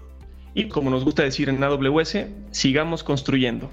Y 0.55 0.69
como 0.69 0.91
nos 0.91 1.05
gusta 1.05 1.23
decir 1.23 1.49
en 1.49 1.63
AWS, 1.63 2.27
sigamos 2.51 3.05
construyendo. 3.05 3.71